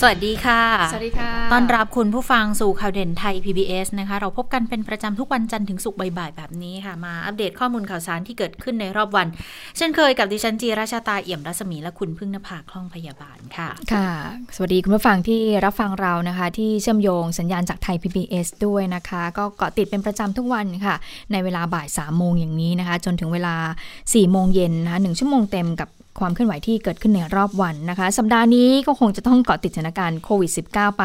[0.00, 9.26] สวัสดีค่ะ สวัสดีค่ะ ต้อนรับคุณผู้ฟังสู่ข่าวเด่นไทย PBS นะคะ เราพบกันเป็นประจำทุกวันจันทร์ถึงศุกร์บ่ายๆแบบนี้ค่ะ มาอัปเดตข้อมูลข่าวสารที่เกิดขึ้นในรอบวัน
[9.76, 14.08] เช่นเคยกับดิฉันจีราชาตาเอี่ยมรัศมีและคุณพึ่งนภาคล่องพยาบาลค่ะ ค่ะ
[14.54, 20.94] สวัสดีคุณผู้ฟังที่รับฟังเรานะคะ ที่เชื่อมโยงสัญญาณจากไทย PBS ด้วยนะคะ ก็เกาะติดเป็นประจำทุกวันค่ะ
[21.32, 23.54] ในเวลาบ่าย3ามโมงอย่างนี้นะคะ จนถึงเวลา
[23.92, 25.90] 4ี่โมงเย็นนะคะหนึ่งชั่วโมงเต็มกับ
[26.20, 31.04] ความเคลื่อนไหวที่เกิดขึ้นในรอบวันนะคะ สัปดาห์นี้ก็คงจะต้องเกาะติดสถานการณ์โควิด -19 ไป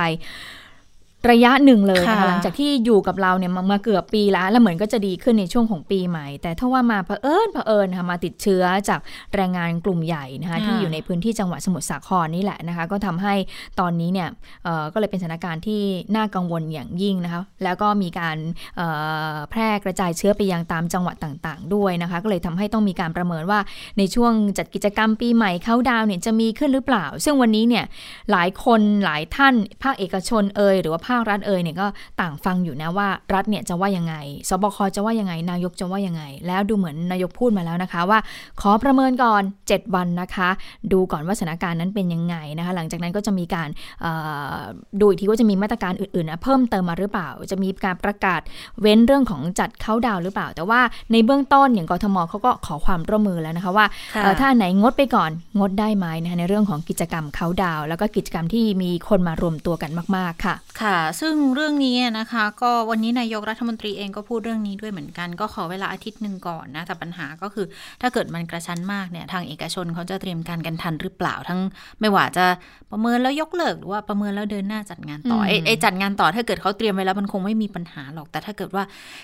[1.30, 9.00] ระยะหนึ่งเลยนะคะค่ะหลังจากที่อยู่กับเราเนี่ยมามาเกือบปีแล้ว แล้วเหมือนก็จะดีขึ้นในช่วงของปีใหม่ แต่ถ้าว่ามาเผอิญเผอิญนะคะมาติดเชื้อจาก
[9.36, 13.34] แรงงานกลุ่มใหญ่นะคะที่อยู่ในพื้นที่จังหวัดสมุทรสาครนี่แหละนะคะก็ทำให้
[13.80, 14.30] ตอนนี้เนี่ย
[14.64, 15.82] เอ่อก็เลยเป็นสถานการณ์ที่
[16.16, 18.38] น่ากังวลอย่างยิ่งนะคะแล้วก็มีการ
[18.78, 18.88] เอ่
[19.34, 23.60] อแพร่กระจายเชื้อไปยังตามจังหวัดต่างๆ ด้วยนะคะก็เลยทำให้ต้องมีการประเมินว่า
[23.98, 27.86] ในช่วงจัดกิจกรรมปีใหม่เข้าดาวน์เนี่ยจะมีขึ้นหรือเปล่า ซึ่งวันนี้เนี่ย
[28.32, 31.88] หลายคนหลายท่านภาคเอกชนเอ่ยหรือว่าภาครัฐเอ่ยเนี่ยก็
[32.22, 34.16] ต่างฟังอยู่นะว่ารัฐเนี่ยจะว่ายังไง
[34.50, 38.20] สบคจะว่ายังไง นายกจะว่ายังไง แล้วดูเหมือนนายกพูดมาแล้วนะคะว่า
[38.62, 40.50] ขอประเมินก่อน 7 วันนะคะ
[40.92, 43.70] ดูก่อนว่าสถานการณ์นั้นเป็นยังไงนะคะ หลังจากนั้นก็จะมีการ
[44.02, 44.12] เอ่
[44.56, 44.60] อ
[45.00, 48.42] ดูอีกทีว่าจะมีมาตรการอื่นๆนะเพิ่มเติมมาหรือเปล่า จะมีการประกาศ
[48.82, 67.66] เว้นเรื่องของจัดเข้าดาวน์หรือเปล่า แต่ว่าในเบื้องต้นอย่างกทมเขาก็ขอความร่วมมือแล้วนะคะว่าค่ะเอ่อถ้าอันไหนงดไปก่อนงดได้ไหมนะคะในเรื่องของกิจกรรมเขาดาวน์แล้วก็กิจกรรมที่มีคนมารวมตัวกันมาก ๆค่ะ ค่ะซึ่งเรื่องนี้นะคะ ก็วันนี้นายกรัฐมนตรีเองก็พูดเรื่องนี้ด้วยเหมือนกัน ก็ขอเวลาอาทิตย์หนึ่งก่อนนะแต่ปัญหาก็คือ
[68.02, 71.60] ถ้าเกิดมันกระชั้นมากเนี่ยทางเอกชนเขาจะเตรียมการกันทันหรือเปล่าทั้ง
[72.00, 72.46] ไม่ว่าจะ
[72.92, 78.84] ประเมินแล้วยกเลิกหรือว่าประเมินแล้วเดินหน้าจัดงานต่ออมไอ้ไอ้จัดงานต่อถ้าเกิดเขาเตรียมไว้แล้วมันคงไม่มีปัญหาหรอก แต่ถ้าเกิดว่า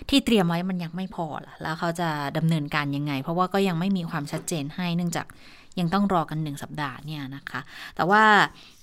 [0.10, 5.26] ที่เตรียมไว้มันยังไม่พอล่ะแล้วเขาจะดำเนินการยังไง เพราะว่าก็ยังไม่มีความชัดเจนให้เนื่องจาก
[5.80, 7.62] ยังต้องรอกันหนึ่งสัปดาห์เนี่ยนะคะ
[7.96, 8.24] แต่ว่า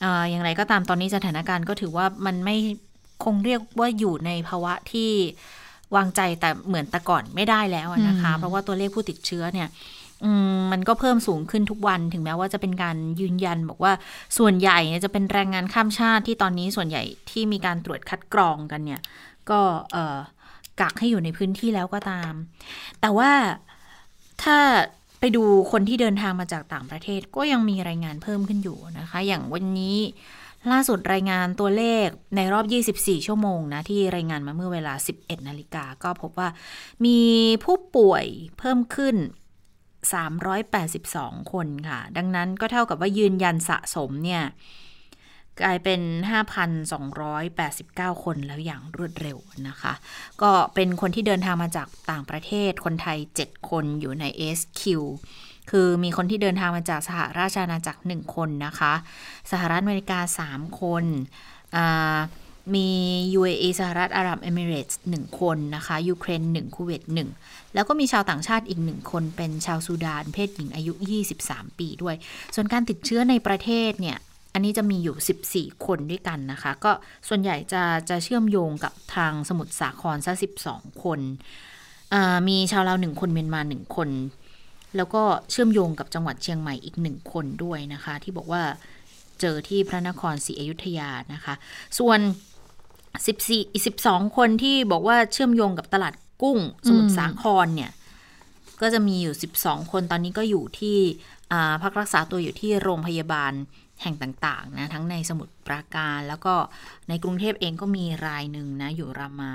[0.00, 2.56] เอ่ออย่างไรก็ตามตอนนี้สถานการณ์ก็ถือว่ามันไม่
[3.25, 5.10] คงเรียกว่าอยู่ในภาวะที่
[5.97, 9.69] วางใจแต่เหมือนแต่ก่อนไม่ได้แล้วอะนะคะอืมเพราะว่าตัวเลขผู้ติดเชื้อเนี่ย
[10.25, 13.93] อืมมันก็เพิ่มสูงขึ้นทุกวันถึงแม้ว่าจะเป็นการยืนยันบอกว่า
[14.38, 19.00] ส่วนใหญ่เนี่ยจะเป็นแรงงานข้ามชาติที่ตอนนี้ส่วนใหญ่ที่มีการตรวจคัดกรองกันเนี่ย
[19.50, 19.61] ก็
[19.93, 20.19] เอ่อ
[20.81, 22.32] กักให้อยู่ในพื้นที่แล้วก็ตาม
[23.00, 23.31] แต่ว่า
[24.43, 24.59] ถ้า
[25.27, 29.99] ไปดูคนที่เดินทางมาจากต่างประเทศก็ยังมีรายงานเพิ่มขึ้นอยู่นะคะ อย่างวันนี้
[30.73, 32.65] ล่าสุดรายงานตัวเลขในรอบ
[32.95, 36.49] 24 ชั่วโมงนะ ที่รายงานมาเมื่อเวลา 11 นาฬิกา ก็พบว่า
[37.05, 37.21] มี
[37.65, 38.25] ผู้ป่วย
[38.59, 39.17] เพิ่มขึ้น
[40.75, 44.43] 382 คนค่ะ ดังนั้นก็เท่ากับว่ายืนยันสะสมเนี่ย
[45.62, 46.00] กลายเป็น
[46.72, 49.38] 5,289 คนแล้วอย่างรวดเร็ว
[49.69, 49.92] นะคะ
[50.42, 54.25] ก็เป็นคนที่เดินทางมาจากต่างประเทศ คนไทย 7 คนอยู่ใน
[54.59, 54.82] SQ
[55.70, 58.93] คือมีคนที่เดินทางมาจากสหราชอาณาจักร 1 คนนะคะ
[59.50, 60.20] สหรัฐอเมริกา
[60.50, 61.04] 3 คน
[61.76, 62.16] อ่า
[62.75, 62.88] มี
[63.38, 67.03] UAE สหรัฐอาหรับเอมิเรตส์1คนนะคะ ยูเครน1คูเวต
[67.38, 70.93] 1 แล้วก็มีชาวต่างชาติอีก 1 คนเป็นชาวซูดาน เพศหญิงอายุ
[71.37, 72.16] 23 ปีด้วย
[72.54, 74.19] ส่วนการติดเชื้อในประเทศเนี่ย
[74.54, 76.92] อันนี้จะมีอยู่ 14 คนด้วยกันนะคะ ก็
[77.28, 80.32] ส่วนใหญ่จะจะเชื่อมโยงกับทางสมุทรสาครซะ
[80.66, 81.20] 12 คน
[82.15, 84.09] อ่ามีชาวลาวหนึ่งคนเมียนมาหนึ่งคน
[84.97, 88.62] แล้วก็เชื่อมโยงกับจังหวัดเชียงใหม่อีกหนึ่งคนด้วยนะคะ ที่บอกว่า
[89.41, 91.54] เจอที่พระนครศรีอยุธยานะคะ
[91.98, 92.19] ส่วน
[92.97, 97.91] 14อีก12 คนที่บอกว่าเชื่อมโยงกับตลาดกุ้งสมุทรสาครเนี่ย
[98.81, 100.98] ก็จะมีอยู่ 12 คนตอนนี้ก็อยู่ที่
[101.82, 103.53] พักรักษาตัวอยู่ที่โรงพยาบาล
[104.03, 106.55] แห่งต่างๆนะทั้งในสมุทรปราการแล้วก็
[107.09, 109.55] ในกรุงเทพเองก็มีรายหนึ่งนะอยู่รามา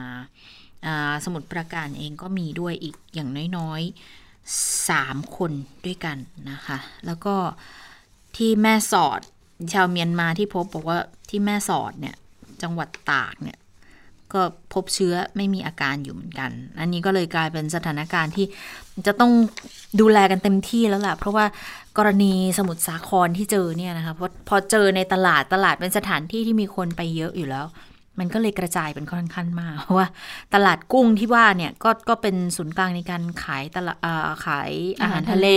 [1.25, 5.51] สมุทรปราการเองก็มีด้วยอีกอย่างน้อยๆ 3 คน
[5.85, 6.17] ด้วยกัน
[6.51, 7.35] นะคะ แล้วก็
[8.35, 9.19] ที่แม่สอด
[9.73, 10.99] ชาวเมียนมาที่พบบอกว่า
[11.29, 12.15] ที่แม่สอดเนี่ย
[12.61, 13.59] จังหวัดตากเนี่ย
[14.33, 14.41] ก็
[14.73, 18.45] พบเชื้อไม่มีอาการอยู่เหมือนกัน อันนี้ก็เลยกลายเป็นสถานการณ์ที่
[19.07, 19.31] จะต้อง
[19.99, 21.45] ดูแลกันเต็มที่แล้วล่ะ เพราะว่า
[21.99, 27.65] กรณีสมุทรสาครที่เจอเนี่ยนะคะพอพอเจอในตลาดตลาดเป็นสถานที่ที่มีคนไปเยอะอยู่แล้ว
[28.19, 30.07] มันก็เลยกระจายเป็นค่อนข้างมากเพราะว่า
[30.53, 35.47] ตลาดกุ้งที่ว่าเนี่ยก็ก็เป็นศูนย์กลางในการขายตลาดอ่าขายอาหารทะเล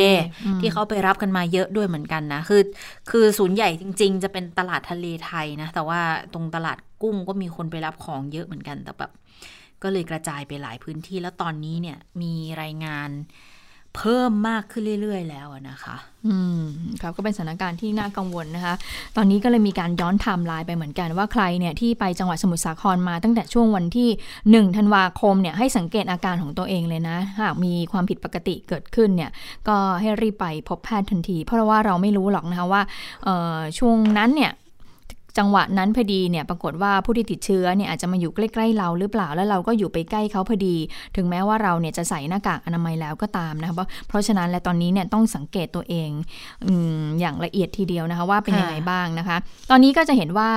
[0.44, 2.62] อืมที่เขาไปรับกันมาเยอะด้วยเหมือนกันนะคือ
[3.10, 6.00] คือศูนย์ใหญ่จริง ๆ จะเป็นตลาดทะเลไทยนะแต่ว่า
[6.34, 9.10] ตรงตลาดกุ้งก็มีคนไปรับของเยอะเหมือนกันแต่แบบ
[9.82, 13.10] ก็เลยกระจายไปหลายพื้นที่แล้วตอนนี้เนี่ยมีรายงาน
[13.96, 15.96] เพิ่มมากขึ้นเรื่อย ๆ แล้วนะคะ
[16.26, 16.62] อืม
[17.00, 18.74] ครับก็เป็นสถานการณ์ที่น่ากังวลนะคะ
[19.16, 24.08] ตอนนี้ก็เลยมีการย้อนไทม์ไลน์ไปเหมือนกันว่าใครเนี่ยที่ไปจังหวัดสมุทรสาครมาตั้งแต่ช่วงวันที่
[24.68, 29.30] 1 ธันวาคมเนี่ยให้สังเกตอาการของตัวเองเลยนะหากมีความผิดปกติเกิดขึ้นเนี่ย
[29.68, 32.82] ก็ให้รีบไปพบแพทย์ทันที เพราะว่าเราไม่รู้หรอกนะคะว่า
[33.78, 34.52] ช่วงนั้นเนี่ย
[35.38, 40.76] จังหวะนั้นพอดีเนี่ยปรากฏว่าผู้ที่ติดเชื้อเนี่ยอาจจะมาอยู่ใกล้ๆเราหรือเปล่าแล้วเราก็อยู่ไปใกล้เขาพอดี
[41.16, 43.76] ถึงแม้ว่าเราเนี่ยจะใส่หน้ากากอนามัยแล้วก็ตามนะคะ
[44.08, 46.10] เพราะฉะนั้นและตอนนี้เนี่ยต้องสังเกตตัวเอง
[46.66, 46.68] อ
[47.20, 49.36] อย่างละเอียดทีเดียวนะคะว่าเป็นยังไงบ้างนะคะ
[49.70, 50.50] ตอนนี้ก็จะเห็นว่า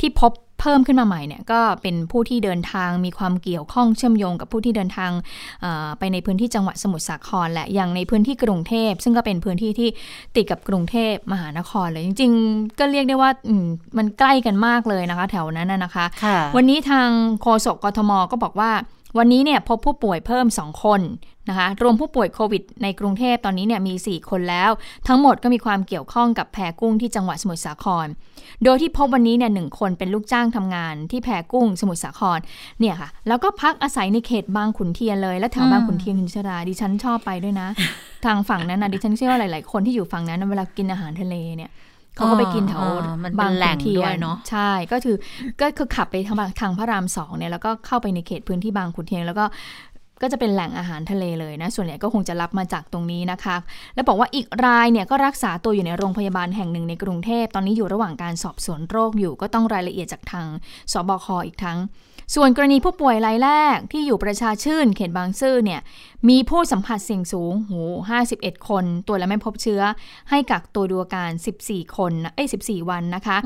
[0.00, 0.32] ที่พบ
[0.62, 5.10] เพิ่มขึ้นมาใหม่เนี่ยก็เป็นผู้ที่เดินทางมีความเกี่ยวข้องเชื่อมโยงกับผู้ที่เดินทาง
[5.98, 9.88] ไปในพื้นที่จังหวัดสมุทรสาครและอย่างในพื้นที่กรุงเทพ ซึ่งก็เป็นพื้นที่ที่
[10.36, 13.30] ติดกับกรุงเทพมหานครเลยจริง ๆ ก็เรียกได้ว่า
[13.98, 16.04] มันใกล้กันมากเลยนะคะ แถวนั้นนะคะ
[16.56, 17.08] วันนี้ทาง
[17.42, 18.72] โฆษกกทมก็บอกว่า
[19.18, 21.00] วันนี้เนี่ยพบผู้ป่วยเพิ่ม 2 คน
[21.48, 24.70] นะคะรวมผู้ป่วยโควิดในกรุงเทพตอนนี้เนี่ยมี 4 คนแล้ว
[25.08, 28.06] ทั้งหมดก็มีความเกี่ยวข้องกับแพกุ้งที่จังหวัดสมุทรสาคร
[28.64, 32.38] โดยที่พบวันนี้เนี่ยหคนเป็นลูกจ้างทำงานที่แพกุ้งสมุทรสาคร
[32.80, 37.68] เนี่ยค่ะ แล้วก็พักอาศัยในเขตบางขุนเทียนเลย และแถวบางขุนเทียนคุณชราดิฉันชอบไปด้วยนะ
[38.24, 41.72] ทางฝั่งนั้นนะดิฉันเชื่อว่าหลาย ๆ คนที่อยู่ฝั่งนั้นเวลากินอาหารทะเลเนี่ย
[42.16, 42.82] เขาก็ไปกินแถว
[43.40, 45.16] บางแหล่งด้วยเนาะใช่ก็คือ
[45.60, 49.44] ก็คือขับไปทางทางพระรามสองเนี่ยแล้วก็เข้าไปในเขตพื้นที่บางขุนเทียนแล้วก็
[50.22, 53.56] ก็จะเป็นแหล่งอาหารทะเลเลยนะ ส่วนใหญ่ก็คงจะรับมาจากตรงนี้นะคะ
[53.94, 60.46] แล้วบอกว่าอีกรายเนี่ยก็รักษาตัวอยู่ในโรงพยาบาลแห่งหนึ่งในกรุงเทพ ตอนนี้อยู่ระหว่างการสอบสวนโรคอยู่ ก็ต้องรายละเอียดจากทาง
[60.92, 61.78] สบคออีกทั้ง
[62.34, 65.80] ส่วนกรณีผู้ป่วยรายแรกที่อยู่ประชาชื่นเขตบางซื่อเนี่ย
[66.28, 67.74] มีผู้สัมผัสเสี่ยงสูงโห
[68.20, 69.82] 51 คนตัวแล้วไม่พบเชื้อ
[70.30, 71.30] ให้กักตัวดูอาการ
[71.62, 73.36] 14 คนเอ้ย14 วันนะคะ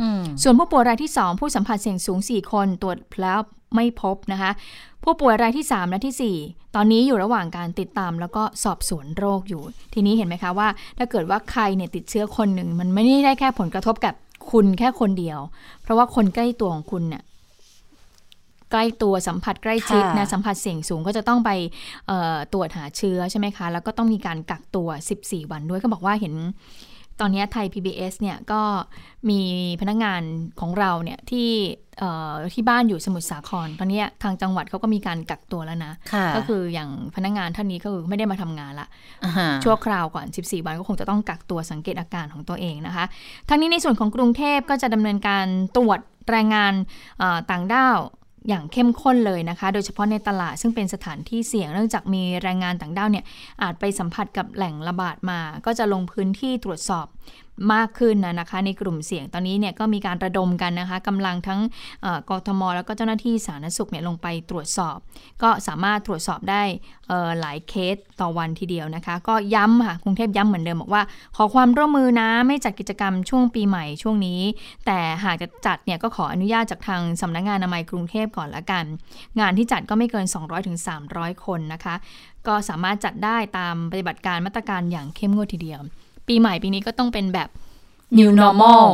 [0.42, 3.40] ส่วนผู้ป่วยรายที่ 2 ผู้สัมผัสเสี่ยงสูง 4 คนตรวจแล้ว
[3.74, 4.50] ไม่พบนะคะ
[5.04, 9.62] ผู้ป่วยรายที่ 3 และที่ 4 ตอนนี้อยู่ระหว่างการติดตามแล้วก็สอบสวนโรคอยู่
[9.94, 10.68] ทีนี้เห็นไหมคะว่า
[10.98, 14.14] ถ้าเกิดว่าใครเนี่ยติดเชื้อคนหนึ่งมันไม่ได้แค่ผลกระทบกับ
[14.50, 15.38] คุณแค่คนเดียว
[15.82, 17.22] เพราะว่าคนใกล้ตัวของคุณเนี่ย
[18.70, 21.50] ใกล้ตัวสัมผัสใกล้ชิดนะสัมผัสเสี่ยงสูงก็จะต้องไป
[22.52, 24.88] ตรวจหาเชื้อใช่ไหมคะ แล้วก็ต้องมีการกักตัว
[25.20, 26.34] 14 วันด้วยก็บอกว่าเห็น
[27.20, 28.62] ตอนนี้ไทย PBS เนี่ยก็
[29.30, 29.40] มี
[29.80, 30.22] พนักงาน
[30.60, 31.50] ของเราเนี่ยที่
[32.54, 35.92] ที่บ้านอยู่สมุทรสาคร ตอนนี้ทางจังหวัดเขาก็มีการกักตัวแล้วนะ
[36.36, 38.88] ก็คืออย่างพนักงานท่านนี้ก็คือไม่ได้มาทำงานละ
[39.64, 43.04] ชั่วคราวก่อน 14 วันก็คงจะต้องกักตัวสังเกตอาการของตัวเองนะคะ
[43.48, 45.46] ทั้งนี้ในส่วนของกรุงเทพก็จะดำเนินการ
[45.76, 46.72] ตรวจแรงงาน
[47.50, 47.98] ต่างด้าว
[48.48, 53.24] อย่างเข้มข้นเลยนะคะ โดยเฉพาะในตลาดซึ่งเป็นสถานที่เสี่ยงเนื่องจากมีแรงงานต่างด้าวเนี่ย
[53.62, 57.06] อาจไปสัมผัสกับแหล่งระบาดมา ก็จะลงพื้นที่ตรวจสอบ
[57.72, 61.60] มากขึ้นนะคะ ในกลุ่มเสี่ยงตอนนี้เนี่ยก็มีการระดมกันนะคะกำลังทั้ง
[62.30, 64.96] กทม แล้วก็เจ้าหน้าที่สาธารณสุขเนี่ยลงไปตรวจสอบ
[65.42, 66.62] ก็สามารถตรวจสอบได้
[67.40, 71.02] หลายเคสต่อวันทีเดียวนะคะ ก็ย้ำค่ะกรุงเทพย้ำเหมือนเดิมบอกว่า
[71.36, 74.40] ขอความร่วมมือนะไม่จัดกิจกรรมช่วงปีใหม่ช่วงนี้
[74.86, 78.84] แต่หากจะจัดเนี่ยก็ขออนุญาตจากทางสำนักงงานอนามัยกรุงเทพก่อนละกัน
[79.40, 80.26] งานที่จัดก็ไม่เกิน
[80.86, 81.94] 200-300 คนนะคะ
[82.46, 85.82] ก็สามารถจัดได้ตามปฏิบัติการมาตรการอย่างเข้มงวดทีเดียว
[86.28, 87.48] ปีใหม่ปีนี้ก็ต้องเป็นแบบ
[88.18, 88.86] new normal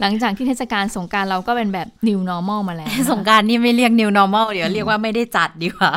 [0.00, 5.92] หลังจากที่เทศกาลสงการเราก็เป็นแบบ new normal มาแล้ว สงการนี่ไม่เรียก new normal เดี๋ยวเรียกว่าไม่ได้จัดดีกว่า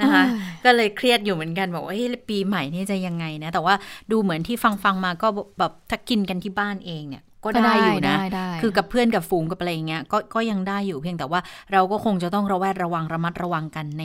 [0.00, 0.22] นะคะ
[0.64, 3.74] ก็เลยเครียดอยู่เหมือนกันบอกว่าเฮ้ยปีใหม่นี่จะยังไงนะ แต่ว่า
[4.10, 5.28] ดูเหมือนที่ฟังฟังมาก็
[5.58, 8.16] แบบถ้ากินกันที่บ้านเองเนี่ย ก็ได้อยู่นะ
[8.60, 11.40] คือกับเพื่อนกับฝูงกับอะไรเงี้ยก็ก็ยังได้อยู่เพียงแต่ว่า
[11.72, 14.04] เราก็คงจะต้องระแวดระวังระมัดระวังกันใน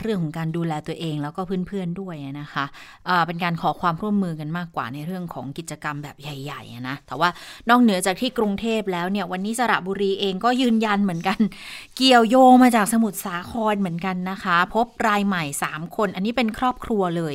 [0.00, 2.64] เรื่องของการดูแลตัวเองแล้วก็เพื่อนๆด้วยนะคะ
[3.26, 7.28] เป็นการขอความร่วมมือกันมากกว่าในเรื่องของกิจกรรมแบบใหญ่ๆนะแต่ว่า
[7.68, 11.38] นอกเหนือจากที่กรุงเทพแล้วเนี่ยวันนี้สระบุรีเองก็ยืนยันเหมือนกัน
[11.96, 17.34] เกี่ยวโยงมาจากสมุทรสาครเหมือนกันนะคะ พบรายใหม่ 3 คน อันนี้เป็นครอบครัวเลย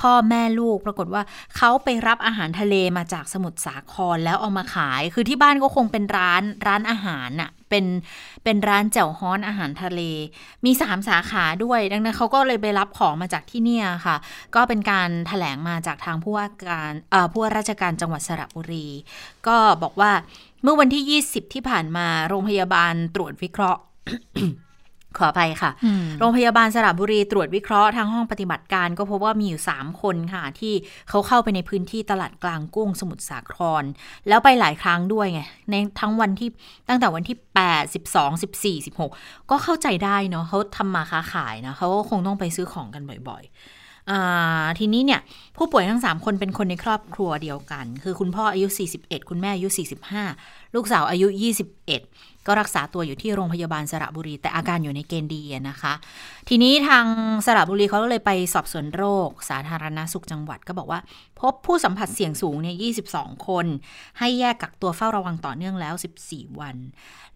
[0.00, 1.22] พ่อแม่ลูกปรากฏว่า
[1.56, 7.84] เขาไปรับอาหารทะเลมาจากสมุทรสาครแล้วแล้วเอามาขาย คือที่บ้านก็คงเป็นร้านร้านอาหารน่ะ เป็น
[8.44, 10.00] เป็นร้านแจ่วฮ้อนอาหารทะเล
[10.64, 14.16] มีสามสาขาด้วย ดังนั้นเขาก็เลยไปรับของมาจากที่เนี่ยค่ะ
[14.54, 16.92] ก็เป็นการถแถลงมาจากทางผู้ว่าการ
[17.32, 18.86] ผู้ว่าราชการจังหวัดสระบุรี
[19.46, 20.12] ก็บอกว่า
[20.62, 23.80] เมื่อวันที่ 20 ที่ผ่านมาโรงพยาบาลตรวจวิเคราะห์
[25.18, 25.70] ขออภัยค่ะ
[26.18, 30.74] โรงพยาบาลสระบุรีตรวจวิเคราะห์ทางห้องปฏิบัติการก็พบว่ามีอยู่ 3 คนค่ะ ที่
[31.08, 33.84] เขาเข้าไปในพื้นที่ตลาดกลางกุ้งสมุทรสาคร
[34.28, 35.40] แล้วไปหลายครั้งด้วยไง
[35.70, 36.48] ในทั้งวันที่
[36.88, 37.36] ตั้งแต่วันที่
[37.70, 45.20] 8 12 14 16 ก็เข้าใจได้เนาะเขาทำมาค้าขายนะเขาก็คงต้องไปซื้อของกันบ่อยๆทีนี้เนี่ย
[45.56, 49.68] ผู้ป่วยทั้ง 3 คนเป็นคนในครอบครัวเดียวกัน คือคุณพ่ออายุ 41 คุณแม่อายุ
[50.20, 51.26] 45 ลูกสาวอายุ
[51.88, 55.92] 21 ก็รักษาตัวอยู่ที่โรงพยาบาลสระบุรี แต่อาการอยู่ในเกณฑ์ดีนะคะ
[56.48, 57.06] ทีนี้ทาง
[57.46, 61.00] สระบุรีเขาก็เลยไปสอบสวนโรค สาธารณาสุขจังหวัดก็บอกว่า
[61.40, 62.76] พบผู้สัมผัสเสี่ยงสูงเนี่ย
[63.12, 63.66] 22 คน
[64.18, 65.94] ให้แยกกักตัวเฝ้าระวังต่อเนื่องแล้ว
[66.26, 66.76] 14 วัน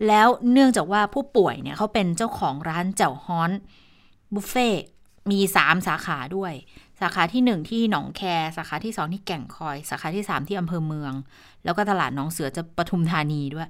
[0.06, 3.50] แล้วเนื่องจากว่าผู้ป่วยเนี่ยเขาเป็นเจ้าของร้านเจ้าฮ้อน
[4.34, 4.68] บุฟเฟ่
[5.30, 6.54] มี 3 สาขาด้วย
[7.00, 8.22] สาขาที่ 1 ที่หนองแค
[8.56, 11.12] สาขาที่ 2 ที่แก่งคอย สาขาที่ 3 ที่อำเภอเมือง
[11.64, 13.68] แล้วก็ตลาดน้องเสือจะปทุมธานีด้วย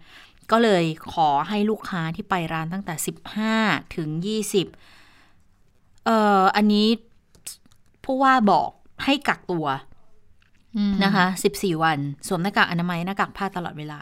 [0.50, 2.94] ก็เลยขอให้ลูกค้าที่ไปร้านตั้งแต่
[3.44, 4.08] 15 ถึง
[5.26, 6.88] 20 เอ่อ อันนี้
[8.04, 8.70] ผู้ว่าบอก
[9.04, 9.66] ให้กักตัว
[11.04, 14.00] นะคะ 14 วัน สวมหน้ากากอนามัยหน้ากากผ้าตลอดเวลา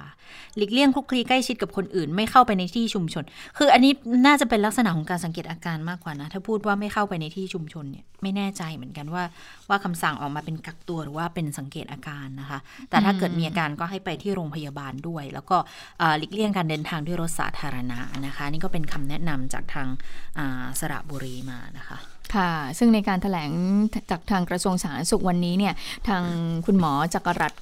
[0.57, 3.25] หลีกเลี่ยงคลุกคลีใกล้ชิดกับคนอื่น ไม่เข้าไปในที่ชุมชน
[3.59, 3.93] คืออันนี้
[4.27, 9.25] น่าจะเป็นลักษณะของการสังเกตอาการมากกว่านะ ถ้าพูดว่าไม่เข้าไปในที่ชุมชนเนี่ย ไม่แน่ใจเหมือนกันว่า
[9.69, 12.59] ว่าคำสั่งออกมาเป็นกักตัวหรือว่าเป็นสังเกตอาการนะคะ
[12.91, 15.57] แต่ถ้าเกิดมีอาการก็ให้ไปที่โรงพยาบาลด้วย แล้วก็
[16.19, 19.89] หลีกเลี่ยงการเดินทางด้วยรถสาธารณะนะคะ นี่ก็เป็นคำแนะนำจากทาง
[20.81, 21.99] สระบุรีมานะคะ
[22.35, 23.51] ค่ะ ซึ่งในการถแถลง
[24.11, 25.75] จากทางกระทรวงสาธารณสุขวันนี้เนี่ย
[26.09, 26.23] ทาง
[26.67, 27.55] คุณหมอจักรรัต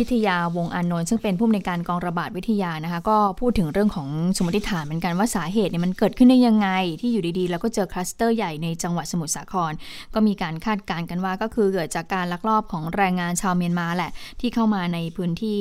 [0.00, 6.68] พิทยาวงอานนท์ซึ่งเป็นผู้อำนวยการกองระบาดวิทยานะคะ ก็พูดถึงเรื่องของสมมติฐานเหมือนกันว่าสาเหตุเนี่ยมันเกิดขึ้นได้ยังไง
[7.00, 9.72] ที่อยู่ดีๆ แล้วก็เจอคลัสเตอร์ใหญ่ในจังหวัดสมุทรสาคร
[10.14, 14.10] ก็มีการคาดการณ์กันว่าก็คือเกิดจากการลักลอบของแรงงานชาวเมียนมาแหละ
[14.40, 15.60] ที่เข้ามาในพื้นที่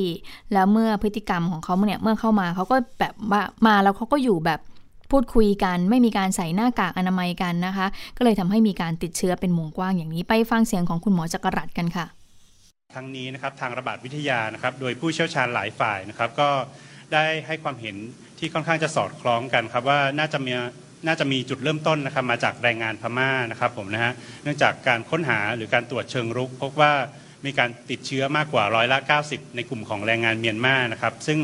[0.53, 3.13] แล้วเมื่อพฤติกรรมของเขาเนี่ยเมื่อเข้ามาเขาก็แบบ
[3.67, 4.61] มาแล้วเขาก็อยู่แบบ
[5.12, 12.05] พูดคุยกันไม่มีการใส่หน้ากากอนามัยกันนะคะ ก็เลยทำให้มีการติดเชื้อเป็นวงกว้างอย่างนี้ไปฟังเสียงของคุณหมอจักรรัตกันค่ะ
[12.95, 16.50] ทั้งนี้นะครับทางระบาดวิทยานะครับ โดยผู้เชี่ยวชาญหลายฝ่ายนะครับ ก็
[17.13, 17.95] ได้ให้ความเห็น
[18.39, 20.51] ที่ค่อนข้างจะสอดคล้องกันครับว่าน่าจะมี
[21.07, 26.93] น่าจะมีจุดเริ่มต้นนะครับมาจากแรงงานพม่านะครับผมนะฮะเนื่องจากการค้นหาหรือการตรวจเชิงรุก พบว่า
[27.45, 28.97] มีการติดเชื้อมากกว่าร้อยละ
[29.27, 31.39] 90 ในกลุ่มของแรงงานเมียนมานะครับ ซึ่ง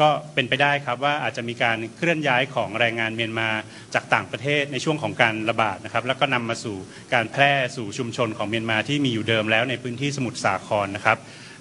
[0.00, 3.48] ก็เป็นไปได้ครับว่าอาจจะมีการเคลื่อนย้ายของแรงงานเมียนมา
[3.94, 6.76] จากต่างประเทศในช่วงของการระบาดนะครับ แล้วก็นำมาสู่
[7.14, 11.18] การแพร่สู่ชุมชนของเมียนมาที่มีอยู่เดิมแล้วในพื้นที่สมุทรสาครนะครับ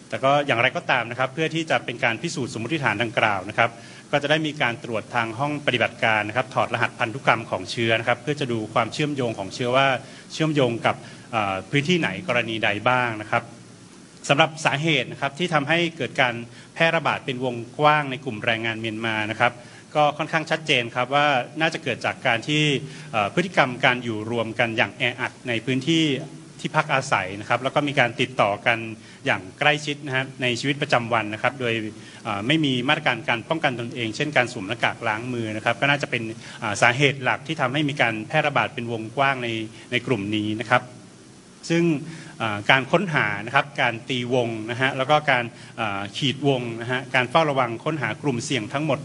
[0.10, 3.70] แต่ก็อย่างไรก็ตามนะครับ เพื่อที่จะเป็นการพิสูจน์สมมติฐานดังกล่าวนะครับ
[4.12, 9.88] ก็จะได้มีการตรวจทางห้องปฏิบัติการนะครับ ถอดรหัสพันธุกรรมของเชื้อนะครับ เพื่อจะดูความเชื่อมโยงของเชื้อว่า
[10.34, 10.96] เชื่อมโยงกับ
[11.72, 13.44] พื้นที่ไหนกรณีใดบ้างนะครับ
[14.30, 16.36] สำหรับสาเหตุนะครับที่ทำให้เกิดการ
[16.74, 19.52] แพร่ระบาดเป็นวงกว้างในกลุ่มแรงงานเมียนมานะครับ
[19.96, 21.28] ก็ค่อนข้างชัดเจนครับว่า
[21.62, 22.64] น่าจะเกิดจากการที่
[23.34, 26.04] พฤติกรรมการอยู่รวมกันอย่างแออัดในพื้นที่
[26.60, 28.78] ที่พักอาศัยนะครับแล้วก็มีการติดต่อกัน
[29.26, 31.74] อย่างใกล้ชิดนะครับในชีวิตประจำวันนะครับ โดย
[32.48, 36.24] ไม่มีมาตรการการป้องกันตนเอง เช่นการสวมหน้ากากล้างมือนะครับ ก็น่าจะเป็น
[36.82, 39.50] สาเหตุหลักที่ทำให้มีการแพร่ระบาดเป็นวงกว้างใน
[39.92, 40.82] ในกลุ่มนี้นะครับ
[41.70, 41.84] ซึ่ง
[42.72, 45.46] การค้นหานะครับการตีวงนะฮะแล้วก็การ
[46.18, 49.00] ขีดวงนะฮะการเฝ้าระวังค้นหากลุ่มเสี่ยงทั้งหมด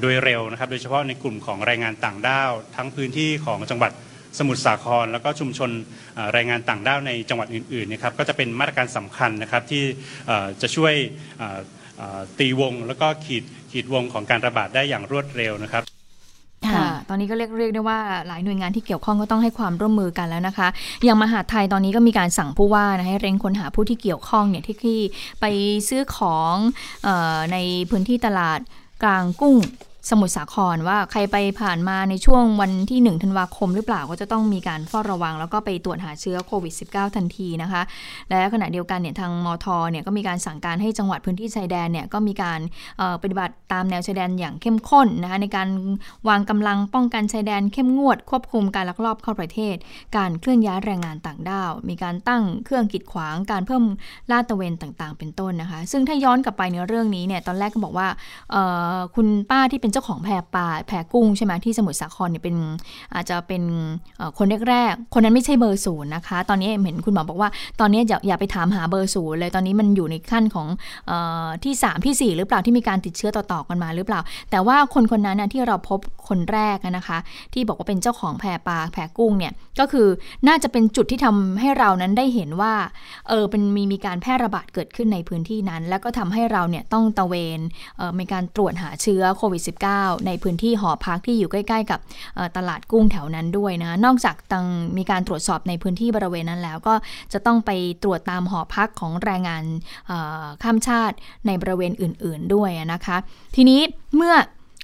[0.00, 3.92] โดยเร็วนะครับโดยเฉพาะในกลุ่มของแรงงานต่างด้าว ทั้งพื้นที่ของจังหวัด
[4.38, 5.70] สมุทรสาคร แล้วก็ชุมชน
[6.32, 9.84] แรงงานต่างด้าวในจังหวัดอื่นๆนะครับก็จะเป็นมาตรการสำคัญนะครับที่
[10.62, 10.94] จะช่วย
[12.38, 15.82] ตีวง แล้วก็ขีดขีดวงของการระบาดได้อย่างรวดเร็วนะครับ
[16.68, 20.68] ค่ะ ตอนนี้ก็เรียกเรียกได้ว่าหลายหน่วยงานที่เกี่ยวข้องก็ต้องให้ความร่วมมือกันแล้วนะคะ
[21.04, 24.98] อย่างมหาไทยตอนนี้ก็มีการสั่งผู้ว่านะให้เร่งค้นหาผู้ที่เกี่ยวข้องเนี่ยที่
[25.40, 25.44] ไป
[25.88, 26.54] ซื้อของ
[27.06, 27.56] ออใน
[27.90, 28.60] พื้นที่ตลาด
[29.02, 29.56] กลางกุ้ง
[30.10, 37.82] สมุทรสาครว่าใครไปผ่านมาในช่วงวันที่1ธันวาคมหรือเปล่าก็จะต้องมีการเฝ้าระวัง แล้วก็ไปตรวจหาเชื้อโควิด -19 ทันทีนะคะ
[38.30, 42.60] และขณะเดียวกันเนี่ยทางมทเนี่ยก็มีการสั่งการให้จังหวัดพื้นที่ชายแดนเนี่ยก็มีการ
[43.22, 45.68] ปฏิบัติตามแนวชายแดนอย่างเข้มข้นนะคะในการ
[46.28, 49.76] วางกำลังป้องกันชายแดนเข้มงวด ควบคุมการลักลอบเข้าประเทศ
[50.16, 53.84] การเคลื่อนย้ายแรงงานต่างด้าว มีการตั้งเครื่องกีดขวางการเพิ่ม
[54.30, 58.08] ลาดตระเวนต่างๆ เป็นต้นนะคะ ซึ่งถ้าย้อนกลับไปในเรื่องนี้เนี่ยตอนแรกก็บอกว่า
[59.16, 62.56] คุณป้าที่เป็นเจ้าของแพปลาแพกุ้งใช่ไหมที่สมุทรสาครเนี่ยเป็น
[63.14, 63.62] อาจจะเป็น
[64.38, 70.68] คนแรกๆ คนนั้นไม่ใช่เบอร์ศูนย์นะคะ ตอนนี้เห็นคุณหมอบอกว่า ตอนนี้อย่าอย่าไปถามหาเบอร์ศูนย์เลยตอนนี้มันอยู่ในขั้นของ
[71.10, 71.12] อ
[71.64, 77.18] ที่ 3 ที่ 4 หรือเปล่าที่มีการติดเชื้อต่อๆกันมาหรือเปล่า แต่ว่าคนคนนั้นนะที่เราพบคนแรกนะคะ
[77.52, 80.08] ที่บอกว่าเป็นเจ้าของแพปลาแพกุ้งเนี่ยก็คือ
[80.48, 82.74] น่าจะเป็นจุดที่ทำให้เรานั้นได้เห็นว่า
[83.28, 87.60] เออเป็นมีมีการแพร่ระบาดเกิดขึ้นในพื้นที่นั้น แล้วก็ทำให้เราเนี่ยต้องตะเวน
[87.96, 92.00] เออมีการตรวจหาเชื้อโควิด -19 ในพื้นที่หอพักที่อยู่ใกล้ ๆ กับ
[92.56, 94.66] ตลาดกุ้งแถวนั้นด้วยนะ นอกจากตัง
[94.96, 96.94] มีการตรวจสอบในพื้นที่บริเวณนั้นแล้ว ก็
[97.32, 97.70] จะต้องไป
[98.02, 99.64] ตรวจตามหอพักของแรงงาน
[100.62, 101.16] ข้ามชาติ
[101.46, 103.16] ในบริเวณอื่น ๆ ด้วยนะคะ
[103.56, 103.80] ทีนี้
[104.16, 104.34] เมื่อ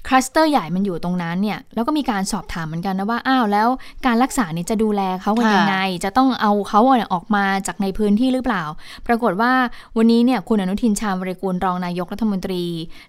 [0.07, 3.67] คลัสเตอร์ใหญ่มันอยู่ตรงนั้นเนี่ยแล้วก็มีการสอบถามเหมือนกันนะว่าอ้าวแล้ว
[4.05, 6.81] การรักษาเนี่ยจะดูแลเขากันยังไง จะต้องเอาเขา
[7.13, 8.63] ออกมาจากในพื้นที่หรือเปล่า
[9.07, 9.51] ปรากฏว่า
[9.97, 12.63] วันนี้เนี่ยคุณอนุทินชาญวรกูลรองนายกรัฐมนตรี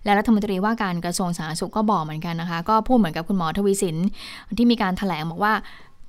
[0.05, 3.97] และรัฐมนตรีว่าการกระทรวงสาธารณสุขก็บอกเหมือนกันนะคะ ก็พูดเหมือนกับคุณหมอทวีสิน
[4.59, 5.55] ที่มีการถแถลงบอกว่า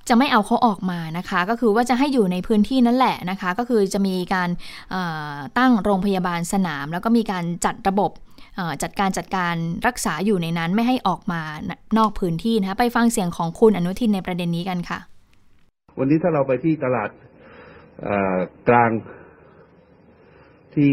[0.08, 4.48] จะไม่เอาเขาออกมานะคะ ก็คือว่าจะให้อยู่ในพื้นที่นั่นแหละนะคะ ก็คือจะมีการ
[5.58, 8.12] ตั้งโรงพยาบาลสนาม แล้วก็มีการจัดระบบ
[8.82, 9.54] จัดการจัดการ
[9.86, 11.42] รักษาอยู่ในนั้นไม่ให้ออกมา
[11.98, 14.98] นอกพื้นที่นะคะไปฟังเสียงของคุณอนุทินในประเด็นนี้กันค่ะ
[15.98, 17.10] วันนี้ถ้าเราไปที่ตลาด
[18.68, 18.90] กลาง
[20.74, 20.92] ที่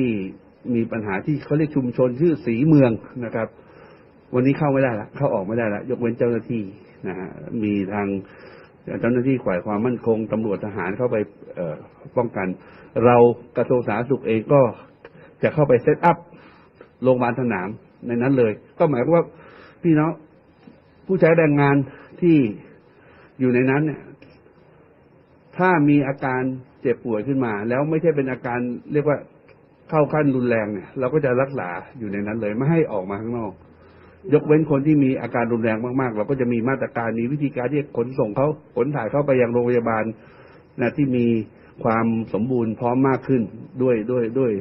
[0.76, 2.92] มีปัญหาที่เขาเรียกชุมชนชื่อสีเมือง
[3.26, 3.48] นะครับ
[4.36, 6.64] วันนี้เข้าไม่ได้ละเข้าออกไม่ได้ละยกเว้นเจ้าหน้าที่
[7.08, 7.30] นะฮะ
[7.64, 8.08] มีทาง
[9.00, 11.18] เจ้าหน้าที่ฝ่ายความมั่นคงตำรวจทหารเข้าไป
[12.18, 12.48] ป้องกัน
[13.06, 13.18] เรา
[13.58, 14.62] กระทรวงสาธารณสุขเองก็
[15.44, 16.18] จะเข้าไปเซตอัพ
[17.04, 17.68] โรงพยาบาลสนาม
[18.08, 19.26] ในนั้นเลย ก็หมายความว่า
[19.84, 20.12] พี่น้อง
[21.06, 21.76] ผู้ใช้แรงงาน
[22.22, 22.38] ที่
[23.40, 24.02] อยู่ในนั้นเนี่ย
[25.58, 26.42] ถ้ามีอาการ
[26.82, 28.60] เจ็บป่วยขึ้นมา แล้วไม่ใช่เป็นอาการ
[28.94, 29.18] เรียกว่า
[29.90, 33.52] เข้าขั้นรุนแรงเนี่ยเราก็จะรักษาอยู่ในนั้นเลย ไม่ให้ออกมาข้างนอก
[34.34, 40.04] ยกเว้นคนที่มีอาการรุนแรงมากๆ เราก็จะมีมาตรการมีวิธีการที่ขนส่งเขาขนถ่ายเข้าไปยังโรงพยาบาล
[40.82, 41.26] นะที่มี
[41.84, 43.42] ความสมบูรณ์พร้อมมากขึ้น
[43.82, 44.52] ด้วยด้วยด้วย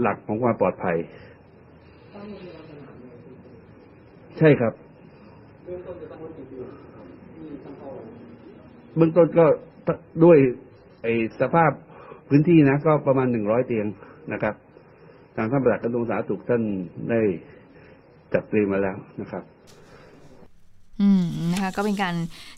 [0.00, 0.96] หลักของความปลอดภัย
[4.38, 4.72] ใช่ครับ
[5.64, 6.58] เบื้องต้นจะต้องกี่ปี
[7.34, 7.90] ที่ต้องเข้า
[8.96, 9.46] เบื้องต้นก็
[10.24, 10.38] ด้วย
[11.02, 11.06] ไอ
[11.40, 11.70] สภาพ
[12.28, 13.86] พื้นที่นะ ก็ประมาณหนึ่งร้อยเตียง
[14.32, 14.54] นะครับ
[15.36, 16.62] ทางท่านประหลัดกระทรวงสาธารณสุขท่าน
[17.10, 17.20] ได้
[18.32, 19.53] จัดเตรียมมาแล้วนะครับอืม
[21.52, 22.14] นะคะก็เป็นการ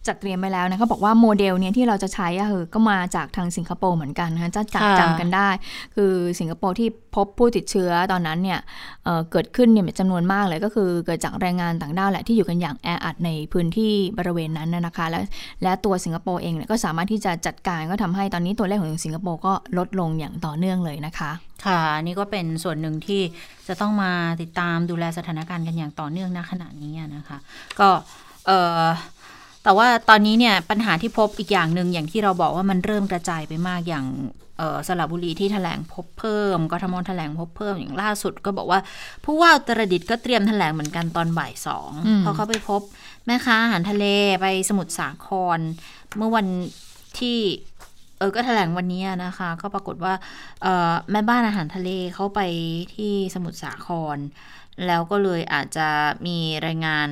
[0.06, 5.48] จัดเตรียมไปแล้วนะคะบอกว่าโมเดลเนี้ยที่เราจะใช้อะคือก็มาจากทางสิงคโปร์เหมือนกันนะคะจะจัดจำกันได้
[5.96, 8.60] คือสิงคโปร์ที่พบผู้ติดเชื้อตอนนั้นเนี่ย
[9.04, 15.20] เเกิดขึ้นเนี่ยจำนวนมากเลยก็คือเกิดจากแรงงานต่างด้าวแหละที่อยู่กันอย่างแออัดในพื้นที่บริเวณนั้นนะคะ และ
[15.62, 21.30] และตัวสิงคโปร์เองเนี่ยก็สามารถที่จะจัดการก็ทำให้ตอนนี้ตัวเลขของสิงคโปร์ก็ลดลงอย่างต่อเนื่องเลยนะคะ
[21.66, 23.20] ค่ะนี่ก็เป็นส่วนหนึ่งที่
[23.68, 24.12] จะต้องมา
[24.42, 27.38] ติดตามดูแลสถานการณ์กันอย่างต่อเนื่องณขณะนี้นะคะ
[27.80, 27.88] ก็
[28.46, 28.50] เอ
[28.80, 28.84] อ
[29.62, 34.06] แต่ว่าตอนนี้เนี่ยปัญหาที่พบอีกอย่างหนึ่งอย่างที่เราบอกว่ามันเริ่มกระจายไปมากอย่าง
[34.88, 38.80] สระบุรีที่ถแถลงพบเพิ่มกทมถแถลงพบเพิ่มอย่างล่าสุด ก็บอกว่า
[39.24, 42.80] ผู้ว่าตรดิตก็เตรียมถแถลงเหมือนกันตอนบ่ายสองเพราะเขาไปพบ
[43.26, 44.04] แม่ค้าอาหารทะเล
[44.40, 45.58] ไปสมุทรสาคร
[46.18, 46.46] เมื่อวัน
[47.18, 47.38] ที่
[48.18, 50.14] เออก็ถแถลงวันนี้นะคะ ก็ปรากฏว่า
[51.12, 52.40] แม่บ้านอาหารทะเลเขาไป
[52.94, 54.16] ที่สมุทรสาคร
[54.86, 55.88] แล้วก็เลยอาจจะ
[56.26, 57.08] มีรายงาน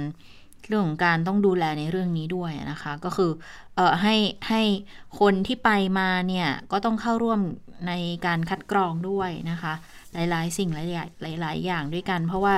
[0.68, 3.30] เรื่องของการต้องดูแลในเรื่องนี้ด้วยนะคะ ก็คือ
[3.76, 4.16] เอ่อให้
[4.48, 4.62] ให้
[5.20, 7.40] คนที่ไปมาเนี่ยก็ต้องเข้าร่วม
[7.88, 7.92] ใน
[8.26, 9.72] การคัดกรองด้วยนะคะ
[10.14, 10.78] หลายๆ สิ่งห
[11.26, 12.54] ลายๆหลาย ๆ อย่างด้วยกัน เพราะว่า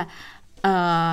[0.63, 1.07] เอ่อ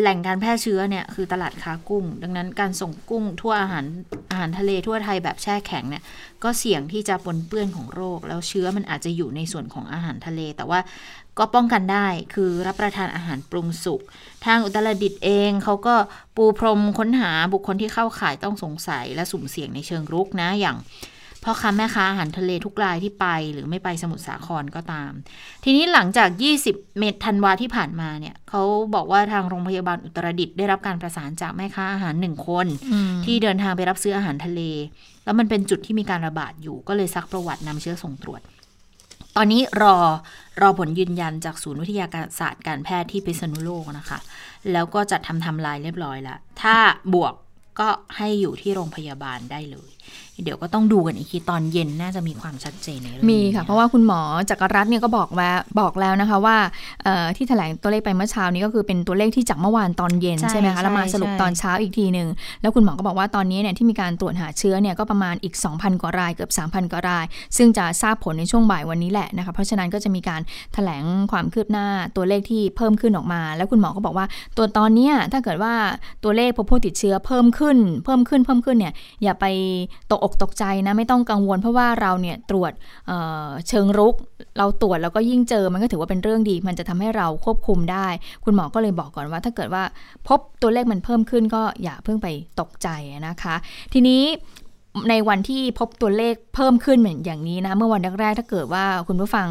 [0.00, 3.84] แหล่งการแพร่เชื้อเนี่ยคือตลาดค้ากุ้ง ดังนั้นการส่งกุ้งทั่วอาหาร
[4.30, 6.02] อาหารทะเลทั่วไทยแบบแช่แข็งเนี่ย
[6.44, 10.80] ก็เสี่ยงที่จะปนเปื้อนของโรค แล้วเชื้อมันอาจจะอยู่ในส่วนของอาหารทะเล แต่ว่า
[11.38, 14.00] ก็ป้องกันได้คือรับประทานอาหารปรุงสุก
[14.46, 15.94] ทางอุตรดิตเองเขาก็
[16.36, 20.76] ปูพรมค้นหาบุคคลที่เข้าข่ายต้องสงสัยและสุ่มเสี่ยงในเชิงรุกนะอย่าง
[21.44, 25.10] พ่อค้าแม่ค้าอาหารทะเลทุกรายที่ไป หรือไม่ไปสมุทรสาครก็ตาม
[25.64, 26.28] ทีนี้หลังจาก
[26.64, 28.62] 20 เมษธันวาที่ผ่านมาเนี่ยเขา
[28.94, 32.66] บอกว่าทางโรงพยาบาลอุตรดิตถ์ได้รับการประสานจากแม่ค้าอาหารหนึ่งคน
[33.24, 34.60] ที่เดินทางไปรับซื้ออาหารทะเล
[35.24, 38.40] แล้วมันเป็นจุดที่มีการระบาดอยู่ก็เลยซักประวัตินำเชื้อส่งตรวจ
[39.36, 39.96] ตอนนี้รอ
[40.60, 44.18] รอผลยืนยันจากศูนย์วิทยาการศาสตร์การแพทย์ที่พิษณุโลกนะคะ
[44.72, 46.76] แล้วก็จัดทำทำลายเรียบร้อยแล้วถ้า
[47.14, 47.34] บวก
[47.80, 49.90] ก็ให้อยู่ที่โรงพยาบาลได้เลย
[50.44, 54.20] เดี๋ยวก็ต้องดูกันอีกทีตอนเย็นน่าจะมีความชัดเจนในเรื่องมีค่ะ เพราะว่าคุณหมอ
[54.50, 56.56] จักรรัตน์เนี่ยก็บอกว่าบอกแล้วนะคะว่า
[57.36, 62.28] ที่แถลงตัวเลขไปเมื่อเช้านี้ก็คือเป็นตัวเลขที่จากเมื่อวานตอนเย็นใช่ไหมคะแล้วมาสรุปตอนเช้าอีกทีหนึ่ง
[62.62, 67.24] แล้วคุณหมอก็บอกว่าตอนนี้เนี่ยที่มีการตรวจหาเชื้อเนี่ยก็ประมาณอีก 2,000 กว่ารายเกือบ 3,000 กว่าราย
[67.56, 70.40] ซึ่งจะทราบผลในช่วงบ่ายวันนี้แหละนะคะเพราะฉะนั้นก็จะมีการ
[70.74, 75.74] แถลงความคืบหน้าตัวเลขที่เพิ่มขึ้นออกมา แล้วคุณหมอก็บอกว่าตัวตอนนี้ถ้าเกิดว่า
[76.24, 79.44] ตัวเลขผู้ติดเชื้อเพิ่มขึ้น เพิ่มขึ้นเพิ่มขึ้นเนี่ยอย่าไป
[80.10, 82.72] ตกอกตกใจนะไม่ต้องกังวล เพราะว่าเราเนี่ยตรวจ
[83.06, 84.14] เเชิงรุก
[84.58, 88.06] เราตรวจแล้วก็ยิ่งเจอมันก็ถือว่าเป็นเรื่องดี มันจะทำให้เราควบคุมได้
[88.44, 89.82] คุณหมอก็เลยบอกก่อนว่า ถ้าเกิดว่า
[90.28, 92.28] พบตัวเลขมันเพิ่มขึ้นก็อย่าเพิ่งไป
[92.60, 92.88] ตกใจ
[93.28, 93.54] นะคะ
[93.92, 94.22] ทีนี้
[95.10, 99.48] ในวันที่พบตัวเลขเพิ่มขึ้นเหมือนอย่างนี้นะเมื่อวันแรกๆถ้าเกิดว่าคุณผู้ฟัง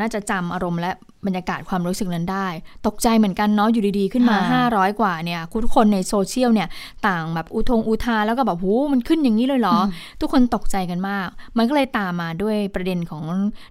[0.00, 0.90] น่าจะจำอารมณ์และ
[1.26, 2.46] บรรยากาศความรู้สึกนั้นได้
[2.86, 4.36] ตกใจเหมือนกันเนาะอยู่ดีๆ ขึ้นมา
[4.68, 6.68] 500 กว่าเนี่ยทุกคนในโซเชียลเนี่ย
[7.06, 9.76] ต่างแบบอุทงอุทาแล้วก็แบบหูมันขึ้นอย่างนี้เลยเหรอ
[10.20, 13.24] ทุกคนตกใจกันมาก มันก็เลยตามมาด้วยประเด็นของ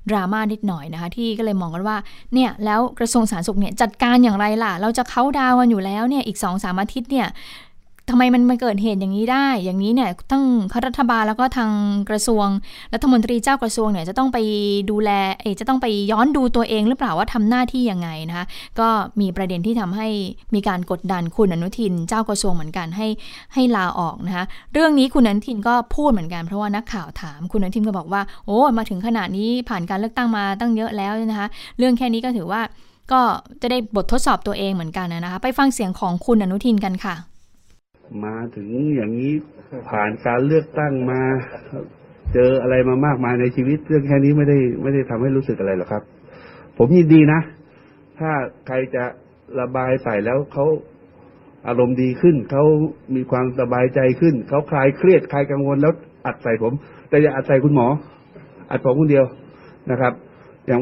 [0.10, 1.98] ดราม่านิดหน่อยนะคะ ที่ก็เลยมองกันว่า
[2.34, 7.28] เนี่ยแล้วกระทรวงสาธารณสุขเนี่ยจัดการอย่างไรล่ะ เราจะเข้าดาวกันอยู่แล้วเนี่ยอีก2อสามอาทิตย์เนี่ย
[8.10, 10.44] ทำไมมันมาเกิดเหตุอย่างนี้ได้ อย่างนี้เนี่ยทั้ง
[10.86, 11.72] รัฐบาลแล้วก็ทาง
[12.10, 12.48] กระทรวง
[12.94, 14.38] รัฐมนตรีเจ้ากระทรวงเนี่ยจะต้องไป
[14.92, 15.12] ดูแล
[15.42, 18.46] เอจะต้องไปย้อนดูตัวเองหรือเปล่าว่าทำหน้าที่ยังไงนะคะ
[18.80, 18.90] ก็
[19.22, 20.08] มีประเด็นที่ทำให้
[20.54, 23.08] มีการกดดันคุณอนุทินเจ้ากระทรวงเหมือนกันให้
[23.54, 32.62] ให้ลาออกนะคะเรื่องนี้คุณอนุทินก็พูดเหมือนกันเพราะว่านักข่าวถามคุณอนุทินก็บอกว่าโอ้มาถึงขนาดนี้ผ่านการเลือกตั้งมาตั้งเยอะแล้วนะคะเรื่องแค่นี้ก็ถือว่า
[33.12, 33.22] ก็
[33.62, 37.16] จะได้บททดสอบตัวเองเหมือนกันนะคะ ไปฟังเสียงของคุณอนุทินกันค่ะ
[38.26, 39.34] มาถึงอย่างนี้
[39.90, 41.22] ผ่านการเลือกตั้งมา
[42.34, 46.04] เจออะไรมามากมายในชีวิตเรื่องแค่นี้ไม่ได้ไม่ได้ทำให้รู้สึกอะไรหรอกครับ
[46.78, 47.40] ผมยินดีนะ
[48.20, 48.32] ถ้า
[48.68, 49.04] ใครจะ
[49.60, 50.66] ระบายใส่แล้วเขา
[51.68, 52.64] อารมณ์ดีขึ้นเขา
[53.16, 55.94] มีความสบายใจขึ้นเขาคลายเครียดคลายกังวลแล้ว
[56.26, 56.74] อัดใส่ผม
[57.10, 57.88] แต่อย่าอัดใส่คุณหมอ
[58.72, 59.26] อัดผมคนเดียว
[59.92, 60.14] นะครับ
[60.68, 60.82] อย่าง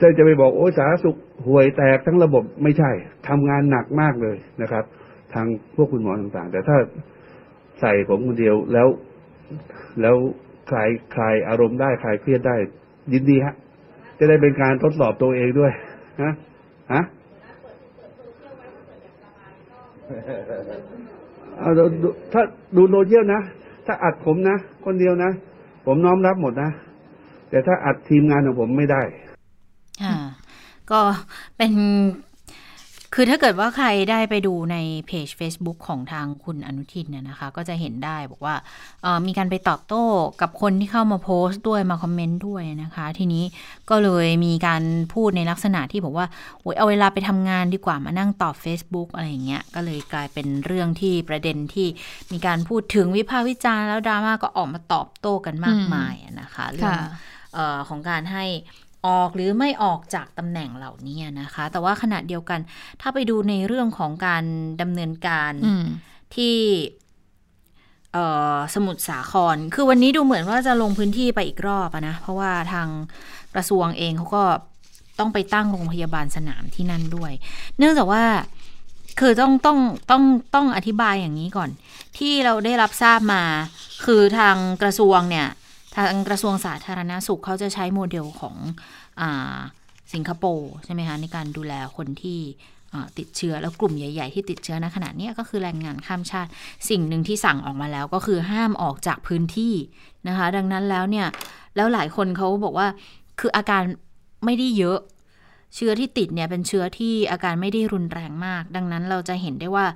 [0.00, 2.90] จะจะไปบอกโอ้สาธารณสุขห่วยแตกทั้งระบบไม่ใช่
[3.28, 4.84] ทำงานหนักมากเลยนะครับ
[5.34, 6.76] ทางพวกคุณหมอต่างๆ แต่ถ้า
[7.80, 8.88] ใส่ผมคนเดียวแล้ว
[10.00, 10.16] แล้ว
[10.70, 12.56] คลายคลายอารมณ์ได้คลายเครียดได้
[13.12, 13.54] ยินดีฮะ
[14.18, 15.72] จะได้เป็นการทดสอบตัวเองด้วย
[16.22, 16.32] ฮะ
[16.92, 17.02] ฮะ
[21.58, 21.70] เอา
[22.32, 22.42] ถ้า
[22.76, 23.40] ดูโนเชียลนะ
[23.86, 25.30] ถ้าอัดผมนะ คนเดียวนะ
[25.86, 26.70] ผมน้อมรับหมดนะ
[27.50, 29.02] แต่ถ้าอัดทีมงานของผมไม่ได้
[30.02, 30.16] ค่ะ
[30.90, 31.00] ก็
[31.56, 31.72] เป็น
[33.14, 38.54] คือถ้าเกิดว่าใครได้ไปดูในเพจ Facebook ของทางคุณอนุทินเนี่ยนะคะ ก็จะเห็นได้บอกว่า
[39.26, 40.04] มีการไปตอบโต้
[40.40, 43.44] กับคนที่เข้ามาโพสต์ด้วยมาคอมเมนต์ด้วยนะคะ ทีนี้
[43.90, 44.82] ก็เลยมีการ
[45.14, 46.26] พูดในลักษณะที่บอกว่า
[46.60, 51.88] โอ้ยเอาเวลาไปทำงานดีกว่ามานั่งตอบ Facebook อะไรอย่างเงี้ยก็เลยกลายเป็นเรื่องที่ประเด็นที่
[52.32, 56.98] มีการพูดถึงวิพากษ์วิจารณ์แล้วดราม่าก็ออกมาตอบโต้กันมากมายนะคะเรื่อง
[57.88, 58.46] ของการให้
[59.06, 62.60] ออกหรือไม่ออกจากตำแหน่งเหล่านี้นะคะ แต่ว่าขณะเดียวกัน
[63.00, 64.44] ถ้าไปดูในเรื่องของการ
[64.80, 65.52] ดำเนินการ
[66.34, 66.56] ที่
[68.74, 72.88] สมุทรสาคร คือวันนี้ดูเหมือนว่าจะลงพื้นที่ไปอีกรอบนะ เพราะว่าทาง
[73.54, 74.44] กระทรวงเองเขาก็
[75.18, 77.32] ต้องไปตั้งโรงพยาบาลสนามที่นั่นด้วย
[77.78, 78.24] เนื่องจากว่า
[79.20, 79.78] คือต้องต้อง
[80.10, 80.22] ต้อง
[80.54, 81.70] ต้องอธิบายอย่างนี้ก่อน
[82.18, 83.42] ที่เราได้รับทราบมา
[84.04, 85.48] คือทางกระทรวงเนี่ย
[85.96, 88.56] ทางกระทรวงสาธารณาสุขเขาจะใช้โมเดลของ
[89.20, 89.22] อ
[90.12, 92.40] สิงคโปร์ใช่ไหมคะในการดูแลคนที่
[93.18, 96.50] ติดเชื้อแล้วกลุ่มใหญ่ ๆ ที่ติดเชื้อในขณะนี้ก็คือแรงงานข้ามชาติ
[96.90, 99.74] สิ่งหนึ่งที่สั่งออกมาแล้วก็คือห้ามออกจากพื้นที่
[100.28, 101.26] นะคะ ดังนั้นแล้วเนี่ย
[101.76, 102.88] แล้วหลายคนเขาบอกว่า
[103.40, 103.82] คืออาการ
[104.44, 104.98] ไม่ได้เยอะ
[105.74, 109.86] เชื้อที่ติดเนี่ยเป็นเชื้อที่อาการไม่ได้รุนแรงมาก ดังนั้นเราจะเห็นได้ว่า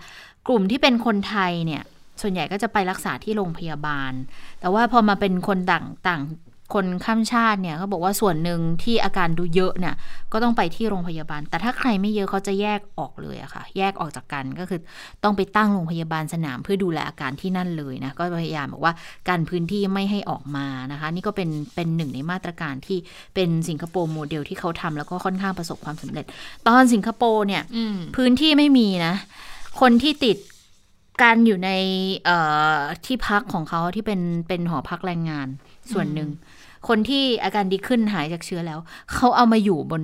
[0.46, 1.83] กลุ่มที่เป็นคนไทยเนี่ย
[2.22, 4.12] ส่วนใหญ่ก็จะไปรักษาที่โรงพยาบาล
[4.61, 6.22] แต่ว่าพอมาเป็นคนต่างต่าง
[6.78, 9.94] คนข้ามชาติเนี่ยเขาบอกว่าส่วนหนึ่งที่อาการดูเยอะเนี่ย
[10.32, 14.80] ก็ต้องไปที่โรงพยาบาล แต่ถ้าใครไม่เยอะเขาจะแยกออกเลยอะค่ะ แยกออกจากกันก็คือ
[15.22, 18.94] ต้องไปตั้งโรงพยาบาลสนามเพื่อดูแลอาการที่นั่นเลยนะก็พยายามบอกว่า
[19.28, 22.98] การพื้นที่ไม่ให้ออกมานะคะ นี่ก็เป็นเป็นหนึ่งในมาตรการที่
[23.35, 26.24] เป็นสิงคโปร์โมเดลที่เขาทำแล้วก็ค่อนข้างประสบความสำเร็จ
[26.68, 27.62] ตอนสิงคโปร์เนี่ย
[28.16, 29.14] พื้นที่ไม่มีนะ
[29.80, 30.37] คนที่ติด
[31.22, 31.70] การอยู่ใน
[33.05, 35.48] ที่พักของเขาที่เป็นเป็นหอพักแรงงาน
[35.92, 36.31] ส่วนหนึ่ง
[36.88, 38.79] คนที่อาการดีขึ้นหายจากเชื้อแล้ว
[39.12, 40.03] เขาเอามาอยู่บน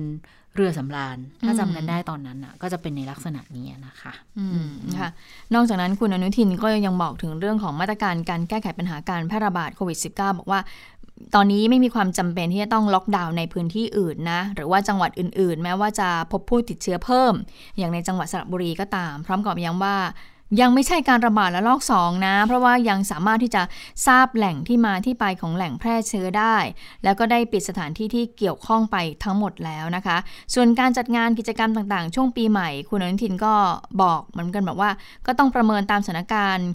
[0.55, 4.69] เรือสำราญถ้าจำกันได้ตอนนั้นอะ ก็จะเป็นในลักษณะนี้นะคะอืม
[4.99, 5.09] ค่ะ
[5.53, 10.59] นอกจากนั้นคุณอนุทินก็ยังบอกถึงเรื่องของมาตรการการแก้ไขปัญหาการแพร่ระบาดโควิด -19 บอกว่า
[11.35, 17.33] ตอนนี้ไม่มีความจำเป็นที่จะต้องล็อกดาวน์ในพื้นที่อื่นนะ หรือว่าจังหวัดอื่น ๆ แม้ว่าจะพบผู้ติดเชื้อเพิ่ม
[17.77, 19.97] อย่างในจังหวัดสระบุรีก็ตาม พร้อมกับย้ำว่า
[20.59, 23.63] ยังไม่ใช่การระบาดและลอกสองนะ เพราะว่ายังสามารถที่จะ
[24.07, 26.57] ทราบแหล่งที่มาที่ไปของแหล่งแพร่เชื้อได้
[27.03, 30.17] แล้วก็ได้ปิดสถานที่ที่เกี่ยวข้องไปทั้งหมดแล้วนะคะ
[30.53, 33.53] ส่วนการจัดงานกิจกรรมต่างๆ ช่วงปีใหม่ คุณอนุทินก็
[34.01, 34.91] บอกเหมือนกันบอกว่า
[35.25, 36.69] ก็ต้องประเมินตามสถานการณ์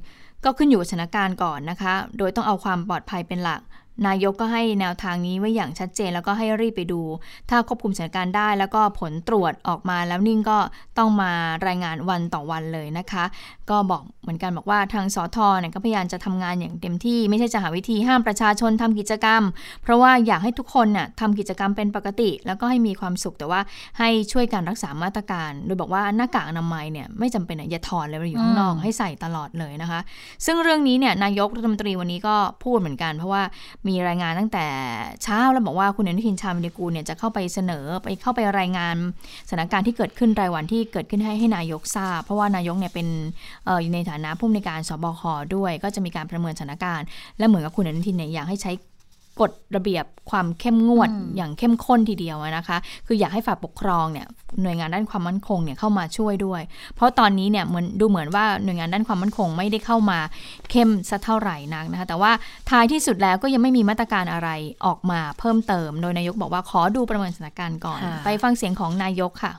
[0.45, 3.61] ก็ขึ้นอยู่กับสถานการณ์ก่อนนะคะ โดยต้องเอาความปลอดภัยเป็นหลัก
[4.07, 7.03] นายกก็ให้แนวทางนี้ไว้อย่างชัดเจนแล้วก็ให้รีบไปดู
[7.51, 10.59] ถ้าควบคุมสถานการณ์ได้ แล้วก็ผลตรวจออกมาแล้วนิ่งก็
[10.99, 11.33] ต้องมา
[11.67, 13.25] รายงานวันต่อวันเลยนะคะ
[13.71, 19.43] ก็บอกเหมือนกันบอกว่าทางสอทอเนี่ยก็พยายามจะทำงานอย่างเต็มที่ ไม่ใช่จะหาวิธีห้ามประชาชนทำกิจกรรม
[19.83, 23.61] เพราะว่าอยากให้ทุกคนน่ะทำกิจกรรมเป็นปกติ แล้วก็ให้มีความสุขแต่ว่า
[23.99, 30.01] ให้ช่วยการรักษามาตรการ โดยบอกว่าหน้ากากอนามัยเนี่ยไม่จำเป็นอะอย่าถอดเลยเวลาอยู่ข้างนอกให้ใส่ตลอดเลยนะคะ
[30.47, 33.43] ซึ่งเรื่องนี้เนี่ยนายกรัฐมนตรีวันนี้ก็พูดเหมือนกัน เพราะว่า
[33.89, 34.67] มีรายงานตั้งแต่
[35.23, 38.97] เช้าแล้วบอกว่าคุณอนุทินชาญวิรกูลเนี่ยจะเข้าไปเสนอไปเข้าไปรายงาน
[39.49, 43.09] สถานการณ์ที่เกิดขึ้นรายวันที่เกิดขึ้นให้ให้นายกทราบ เพราะว่านายกเนี่ยเป็น
[43.69, 45.23] อออยู่ในฐานะผู้อำนวยการสบค
[45.55, 47.07] ด้วย ก็จะมีการประเมินสถานการณ์
[47.39, 48.73] และเหมือนกับคุณอนุทินเนี่ยอยากให้ใช้
[49.41, 54.27] กฎระเบียบความเข้มงวดอืมอย่างเข้มข้นทีเดียวนะคะ คืออยากให้ฝ่ายปกครองเนี่ย
[54.63, 56.63] หน่วยงานด้านความมั่นคงเนี่ยเข้ามาช่วยด้วย
[56.97, 60.19] เพราะตอนนี้เนี่ยเหมือนดูเหมือนว่าหน่วยงานด้านความมั่นคงไม่ได้เข้ามา
[60.71, 62.33] เข้มสักเท่าไหร่นักนะคะแต่ว่า
[62.71, 64.49] ท้ายที่สุดแล้วก็ยังไม่มีมาตรการอะไร
[64.87, 69.53] ออกมาเพิ่มเติม โดยนายกบอกว่าขอดูประเมินสถานการณ์ก่อนค่ะไปฟังเสียงของนายกค่ะ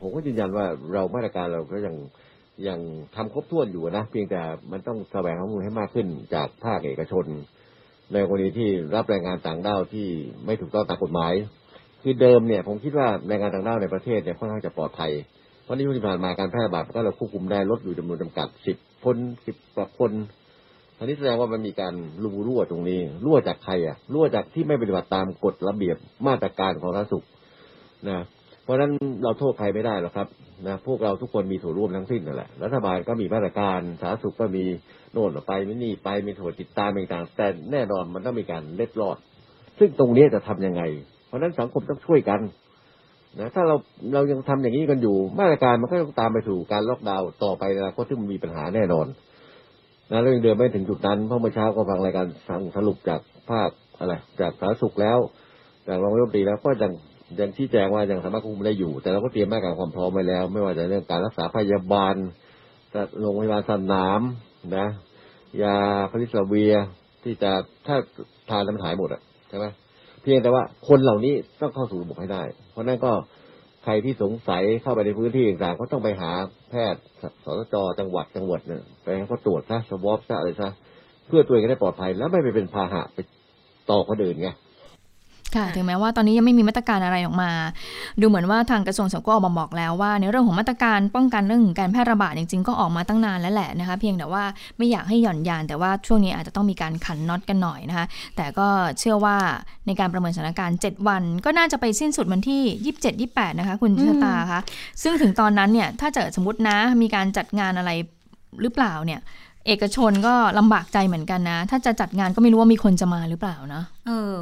[0.00, 1.94] ผมก็ยืนยันว่าเรามาตรการเราก็ยัง
[2.68, 2.80] ยัง
[3.16, 4.40] ทำครบถ้วนอยู่นะเพียงแต่
[4.72, 7.26] มันต้องแสวงข้อมูลให้มากขึ้นจากภาคเอกชน
[8.12, 10.06] ในกรณีที่รับแรงงานต่างด้าวที่
[10.44, 11.32] ไม่ถูกต้องตามกฎหมาย
[12.02, 15.12] คือเดิมเนี่ยผมคิดว่าแรงงานต่างด้าวในประเทศเนี่ยค่อนข้างจะปลอดภัย
[15.64, 20.12] เพราะนช่ที่ผ่านมาการแพร่ระบาดก็เราควบคุมได้ลดอยู่จำนวนจำกัดสิบคนสิบกว่าคน
[20.98, 25.96] อันนี้แสดงว่ามันมีการรูรั่วตรงนี้รั่วจากใครอะรั่วจากที่ไม่ปฏิบัติตามกฎระเบียบ
[26.26, 27.26] มาตรการของสาธารณสุข
[28.08, 28.18] นะ
[28.70, 30.28] ราะฉะนั้นเราโทษใครไม่ได้หรอกครับ
[30.66, 34.64] นะพวกเราทุกคนมีส่วนร่วมทั้งสิ้นนั่นแหละรัฐบาลก็มีมาตรการสาธารณสุขก็มี
[35.12, 39.16] โน่นไปไม่นี่ไปมีถั่วติดตามต่างแต่แน่นอนมันต้องมีการเล็ดลอด
[39.78, 40.82] ซึ่งตรงนี้จะทำยังไง
[41.26, 42.40] เพราะฉะนั้นสังคมต้องช่วยกัน
[43.40, 43.76] นะถ้าเรา
[44.14, 49.06] เรายังทำอย่างนี้กันอยู่ มาตรการมันก็ต้องตามไปสู่การล็อกดาวน์ต่อไปในอนาคตที่มันมีปัญหาแน่นอน
[50.10, 52.26] นะเรายังเดินไม่ถึงจุดนั้นเพราะเมื่อเช้าก็ฟังรายการ
[52.76, 55.18] สรุปจากภาคอะไรจากสาธารณสุขแล้ว
[55.88, 56.92] จากรองนายกรัฐมนตรีแล้วก็ยัง
[57.38, 62.14] ยังชี้แจงว่ายังสามารถควบคุมได้อยู่ แต่เราก็เตรียมมาตรการความพร้อมไว้แล้ว ไม่ว่าจะเรื่องการรักษาพยาบาล
[63.20, 64.20] โรงพยาบาลสนาม
[64.76, 64.86] นะ
[65.62, 65.76] ยา
[66.10, 66.74] พาริสเวีย
[67.24, 67.50] ที่จะ
[67.86, 67.96] ถ้า
[68.50, 69.66] ทานแล้วมันหายหมดอะใช่ไหม
[70.22, 73.12] เพียงแต่ว่าคนเหล่านี้ต้องเข้าสู่ระบบให้ได้ เพราะนั้นก็
[73.84, 76.30] ใครที่สงสัยเข้าไปในพื้นที่ต่างๆก็ต้องไปหา
[76.70, 80.70] แพทย์สสจจังหวัดจังหวัดเนี่ยไปให้เขาตรวจซะสวอปซะอะไรซะ
[81.26, 83.18] เพื่อตัวเองได้ปลอดภัยแล้วไม่ไปเป็นพาหะไป
[83.90, 84.48] ต่อคนอื่นไง
[85.56, 87.50] ค่ะถึงแม้ว่าตอนนี้ยังไม่มีมาตรการอะไรออกมา
[88.20, 94.44] ดูเหมือนว่าทางกระทรวงสาธารณสุขก็ออกมาบอกแล้วว่า ในเรื่องของมาตรการป้องกันเรื่องของการแพร่ระบาดจริงๆก็ออกมาตั้งนานแล้วแหละนะคะเพียงแต่ว่า
[94.78, 99.36] ไม่อยากให้หย่อนยาน แต่ว่าช่วงนี้อาจจะต้องมีการขันน็อตกันหน่อยนะคะแต่ก็เชื่อว่า
[99.86, 102.62] ในการประเมินสถานการณ์ 7 วัน ก็น่าจะไปสิ้นสุดวันที่
[103.00, 104.60] 27 28 นะคะคุณชะตาคะ
[105.02, 107.90] ซึ่งถึงตอนนั้นเนี่ยถ้าเกิดสมมตินะมีการจัดงานอะไร
[108.62, 109.20] หรือเปล่าเนี่ย
[109.66, 114.34] เอกชนก็ลำบากใจเหมือนกันนะ ถ้าจะจัดงานก็ไม่รู้ว่ามีคนจะมาหรือเปล่านะ เออ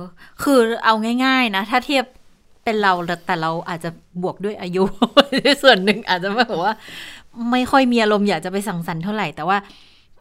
[0.42, 2.04] คือเอาง่าย ๆ นะ ถ้าเทียบ
[2.64, 2.92] เป็นเรา
[3.26, 3.90] แต่เราอาจจะ
[4.22, 4.82] บวกด้วยอายุ
[5.62, 6.72] ส่วนหนึ่งอาจจะแบบว่า
[7.50, 9.58] ไม่ค่อยมีอารมณ์อยากจะไปสังสรรค์เท่าไหร่ แต่ว่า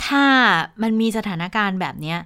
[0.06, 0.26] ถ้า
[0.82, 2.18] มันมีสถานการณ์แบบเนี้ย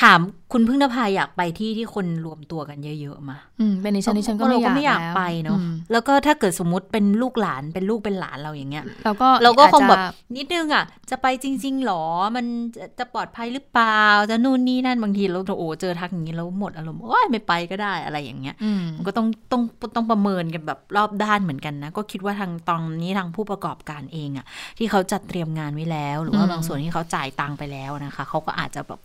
[0.00, 0.20] ถาม
[0.52, 12.02] คุณพึ่งนภาอยากไปที่ที่คนรวมตัวกันเยอะๆมาอืมเป็นดิฉันดิฉันก็ไม่เราอยากไม่อยากแล้วไปเนาะอืมแล้วก็ถ้าเกิดสมมติเป็นลูกหลานเป็นลูกเป็นหลานเราอย่างเงี้ยเราก็เราก็คงแบบอาจจะนิดนึงอะ จะไปจริง ๆหรอ
[12.36, 19.62] มันจะจะปลอดภัยหรือเปล่าจะนู่นนี่นั่นบางทีเราโอ้เจอทักอย่างนี้แล้วหมดอารมณ์โอ้ยไม่ไปก็ได้อะไรอย่างเงี้ยอืมมันก็ต้องต้อง
[19.96, 24.46] ต้องประเมินกันแบบรอบด้านเหมือนกันนะ ก็คิดว่าทางตอนนี้ทางผู้ประกอบการเองอะ
[24.78, 29.00] ที่เขาจัดเตรียมงานไว้แล้ว หรือว่าอืมบางส่วนที่เขาจ่ายตังค์ไปแล้วนะคะเขาก็อาจจะแบบ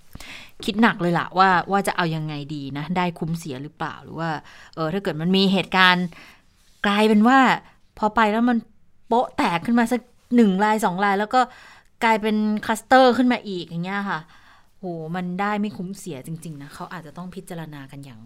[0.66, 4.30] คิดหนักเลยละว่าว่าจะเอายังไงดีนะ ได้คุ้มเสียหรือเปล่าหรือว่า
[4.76, 6.06] เออถ้าเกิดมันมีเหตุการณ์
[6.86, 7.40] กลายเป็นว่า
[7.98, 8.58] พอไปแล้วมัน
[9.08, 10.02] โป๊ะแตกขึ้นมาสัก
[10.36, 11.42] หนึ่งลายสองลาย แล้วก็
[12.04, 14.20] กลายเป็นคลัสเตอร์ขึ้นมาอีกอย่างเงี้ยค่ะ
[14.80, 18.20] โหมันได้ไม่คุ้มเสียจริง ๆ นะเขาอาจจะต้องพิจารณากันอย่าง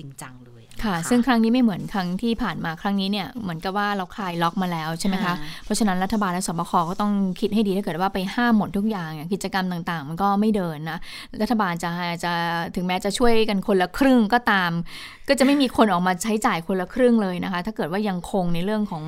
[0.00, 5.34] จริงจังเลยนค่ะ ซึ่งครั้งนี้ไม่เหมือนครั้งที่ผ่านมาครั้งนี้เนี่ยเหมือนกับว่าเราคลายล็อกมาแล้วใช่ไหมคะ
[5.64, 10.98] เพราะฉะนั้นรัฐบาลและสบคก็ต้องคิดให้ดีถ้าเกิดว่าไปห้ามหมดทุกอย่างอย่างกิจกรรมต่างๆ มันก็ไม่เดินนะ
[11.42, 11.90] รัฐบาลจะ
[12.24, 12.32] จะ
[12.74, 14.70] ถึงแม้จะช่วยกันคนละครึ่งก็ตาม
[15.28, 19.04] ก็จะไม่มีคนออกมาใช้จ่ายคนละครึ่งเลยนะคะ ถ้าเกิดว่ายังคงในเรื่องของ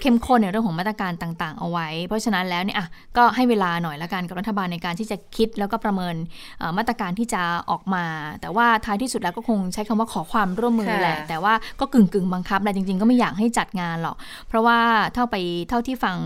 [0.00, 6.14] เข้มข้นในเรื่องของมาตรการต่างๆ เอาไว้ เพราะฉะนั้นแล้วเนี่ยอะก็ให้เวลาหน่อยละกันกับรัฐบาลในการที่จะคิดแล้วก็ประเมิน
[6.58, 8.04] เอ่อมาตรการที่จะออกมา
[8.40, 14.16] แต่ว่าท้ายที่สุดแล้วก็คงใช้คำว่าขอความร่วมมือแหละ แต่ว่าก็กึ่งกึ่งๆบังคับแหละจริง ๆ ก็ไม่อยากให้จัดงานหรอก
[14.48, 14.78] เพราะว่า
[15.14, 15.36] เท่าไป
[15.68, 16.16] เท่าที่ฟัง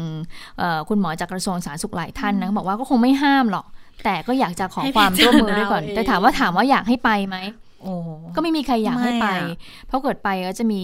[0.59, 3.67] เอ่อคุณหมอจากกระทรวงสาธารณสุขหลายท่านนะบอกว่าก็คงไม่ห้ามหรอก
[4.05, 7.62] แต่ก็อยากจะขอความร่วมมือด้วยก่อน แต่ถามว่าถามว่าอยากให้ไปไหมโอ้
[8.37, 10.83] ก็ไม่มีใครอยากให้ไปไม่อะเพราะเกิดไปก็จะมี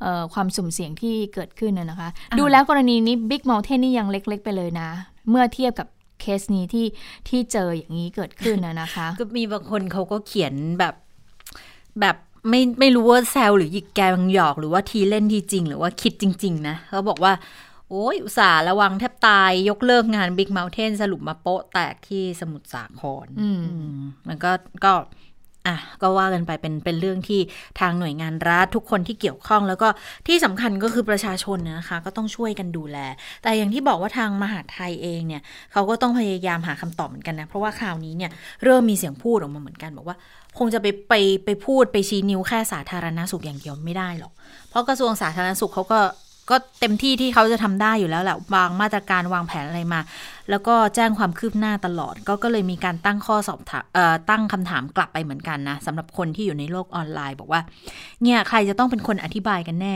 [0.00, 4.88] เอ่อความสุ่มเสี่ยงที่เกิดขึ้นนะนะคะอ่าดูแล้วกรณีนี้บิ๊กม u ลเทนนี่ยังเล็ก ๆ ไปเลยนะ
[5.30, 5.88] เมื่อเทียบกับ
[6.20, 6.86] เคสนี้ที่
[7.28, 10.94] ที่เจออย่างนี้เกิดขึ้นนะนะคะ ก็มีบางคนเขาก็เขียนแบบ
[12.00, 12.16] แบบ
[12.48, 17.32] ไม่ไม่รู้ว่าแซวหรือหยิกแกงหยอกหรือว่าทีเล่นทีจริง หรือว่าคิดจริง ๆ นะเขาบอกว่า
[17.90, 24.52] โอ้ยอุตส่าห์ระวังแทบตายยกเลิกงาน Big Mountain สรุปมาโป๊ะแตกที่สมุทรสาคร อืมอืมมันก็
[24.84, 24.92] ก็
[25.66, 27.40] อะก็ว่ากันไปเป็นเป็นเรื่องที่
[27.80, 29.88] ทางหน่วยงานรัฐทุกคนที่เกี่ยวข้อง แล้วก็
[30.26, 32.98] ที่สำคัญก็คือประชาชนนะคะ ก็ต้องช่วยกันดูแล
[33.42, 38.30] แต่อย่างที่บอกว่าทางมหาไทยเองเนี่ยเขาก็ต้องพยายามหาคำตอบเหมือนกันนะเพราะว่าคราวนี้เนี่ย
[38.64, 40.16] เริ่มมีเสียงพูดออกมาเหมือนกันบอกว่า
[40.58, 44.32] คงจะไปไปไปพูดไปชี้นิ้วแค่สาธารณสุขอย่างเดียวไม่ได้หรอก
[44.70, 45.98] เพราะกระทรวงสาธารณสุขเขาก็
[46.50, 50.00] ก็เต็มที่ที่เขาจะทำได้อยู่แล้วแหละวางมาตรการวางแผนอะไรมา
[50.50, 53.84] แล้วก็แจ้งความคืบหน้าตลอด ก็ก็เลยมีการตั้งข้อสอบถาม
[54.30, 57.60] ตั้งคำถามกลับไปเหมือนกันนะสำหรับคนที่อยู่ในโลกออนไลน์ บอกว่า
[58.22, 59.94] เนี่ยใครจะต้องเป็นคนอธิบายกันแน่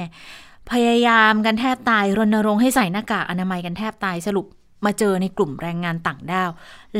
[0.72, 4.46] พยายามกันแทบตายรณรงค์ให้ใส่หน้ากากอนามัยกันแทบตายสรุป
[4.84, 6.50] มาเจอในกลุ่มแรงงานต่างด้าว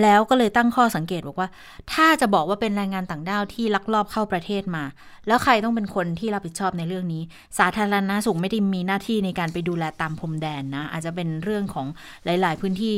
[0.03, 1.49] แล้วก็เลยตั้งข้อสังเกตบอกว่า
[1.93, 4.85] ถ้าจะบอกว่าเป็นแรงงานต่างด้าวที่ลักลอบเข้าประเทศมา
[5.27, 7.23] แล้วใครต้องเป็นคนที่รับผิดชอบในเรื่องนี้
[7.59, 11.87] สาธารณสุขไม่ได้มีหน้าที่ในการไปดูแลตามพรมแดนนะ อาจจะเป็นเรื่องของ
[12.25, 12.95] หลาย ๆ พื้นที่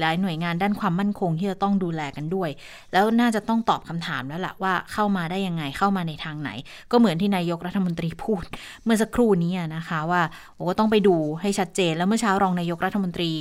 [0.00, 2.50] หลายหน่วยงานด้านความมั่นคงที่จะต้องดูแลกันด้วย
[2.92, 6.50] แล้วน่าจะต้องตอบคำถามแล้วล่ะว่าเข้ามาได้ยังไงเข้ามาในทางไหน
[6.90, 8.44] ก็เหมือนที่นายกรัฐมนตรีพูด
[8.84, 10.22] เมื่อสักครู่นี้นะคะว่า
[10.54, 13.32] โอ้ก็ต้องไปดูให้ชัดเจนแล้วเมื่อเช้ารองนายกรัฐมนตรี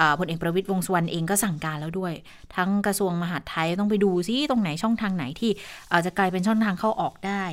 [0.00, 2.12] อ่าพลเอกประวิตยวงษ์สุวรรณเองก็สั่งการแล้วด้วย
[2.56, 5.50] ทั้งกระทรวงมหาดไทยต้องไปดูซิตรงไหนช่องทางไหนที่
[5.92, 7.44] อาจจะกลายเป็นช่องทางเข้าออกได้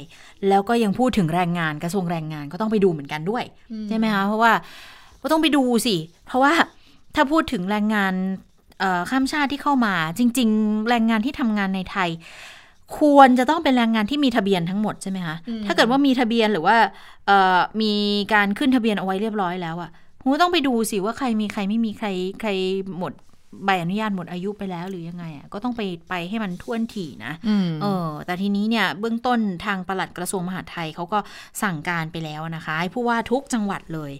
[0.50, 3.44] แล้วก็ยังพูดถึงแรงงานกระทรวงแรงงานก็ต้องไปดูเหมือนกันด้วย
[3.89, 4.52] ใช่ไหมคะเพราะว่า
[5.22, 6.54] ก็ต้องไปดูสิ เพราะว่า
[7.15, 8.13] ถ้าพูดถึงแรงงาน
[8.80, 12.10] เอ่อข้ามชาติที่เข้ามา จริง ๆ แรงงานที่ทำงานในไทย
[13.00, 16.78] ควรจะต้องเป็นแรงงานที่มีทะเบียนทั้งหมดใช่ไหมคะ ถ้าเกิดว่ามีทะเบียนหรือว่า
[17.28, 17.94] เอ่อมี
[18.34, 22.08] การขึ้นทะเบียนเอาไว้เรียบร้อยแล้วอะ่ะคุณก็ต้องไปดูสิว่าใครมีใครไม่มีใคร
[22.42, 22.50] ใคร
[23.00, 23.14] หมด
[23.66, 31.20] ใบอนุญาตหมดอายุไปแล้วหรือยังไงอะ่ะก็ต้องไปไปให้มันท่วนถี่นะอืมเออ แต่ทีนี้เนี่ยเบื้องต้นทางปลัดกระทรวงมหาดไทยเขาก็
[31.64, 34.12] สั่งการไปแล้วนะคะให้ผู้ว่าทุกจังหวัดเลย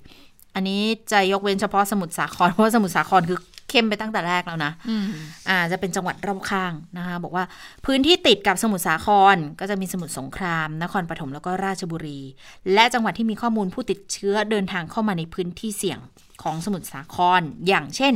[0.56, 3.40] อันนี้จะยกเว้นเฉพาะสมุทรสาครเพราะว่าสมุทรสาครคือ
[3.71, 5.05] เข้มไปตั้งแต่แรกแล้วนะอืม
[5.49, 7.43] อ่าจะเป็นจังหวัดรอบข้างนะคะ บอกว่า
[7.86, 12.19] พื้นที่ติดกับสมุทรสาคร ก็จะมีสมุทรสงคราม นครปฐมแล้วก็ราชบุรี
[12.73, 15.99] และจังหวัดที่มีข้อมูลผู้ติดเชื้อเดินทางเข้ามาในพื้นที่เสี่ยง
[16.43, 18.13] ของสมุทรสาคร อย่างเช่น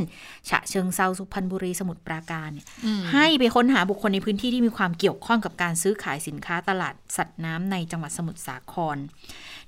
[0.48, 2.66] ฉะเชิงเซาสุพรรณบุรีสมุทรปราการเนี่ย
[3.12, 8.96] ให้ไปค้นหาบุคคลในพื้นที่ที่มีความเกี่ยวข้องกับการซื้อขายสินค้าตลาดสัตว์น้ำในจังหวัดสมุทรสาคร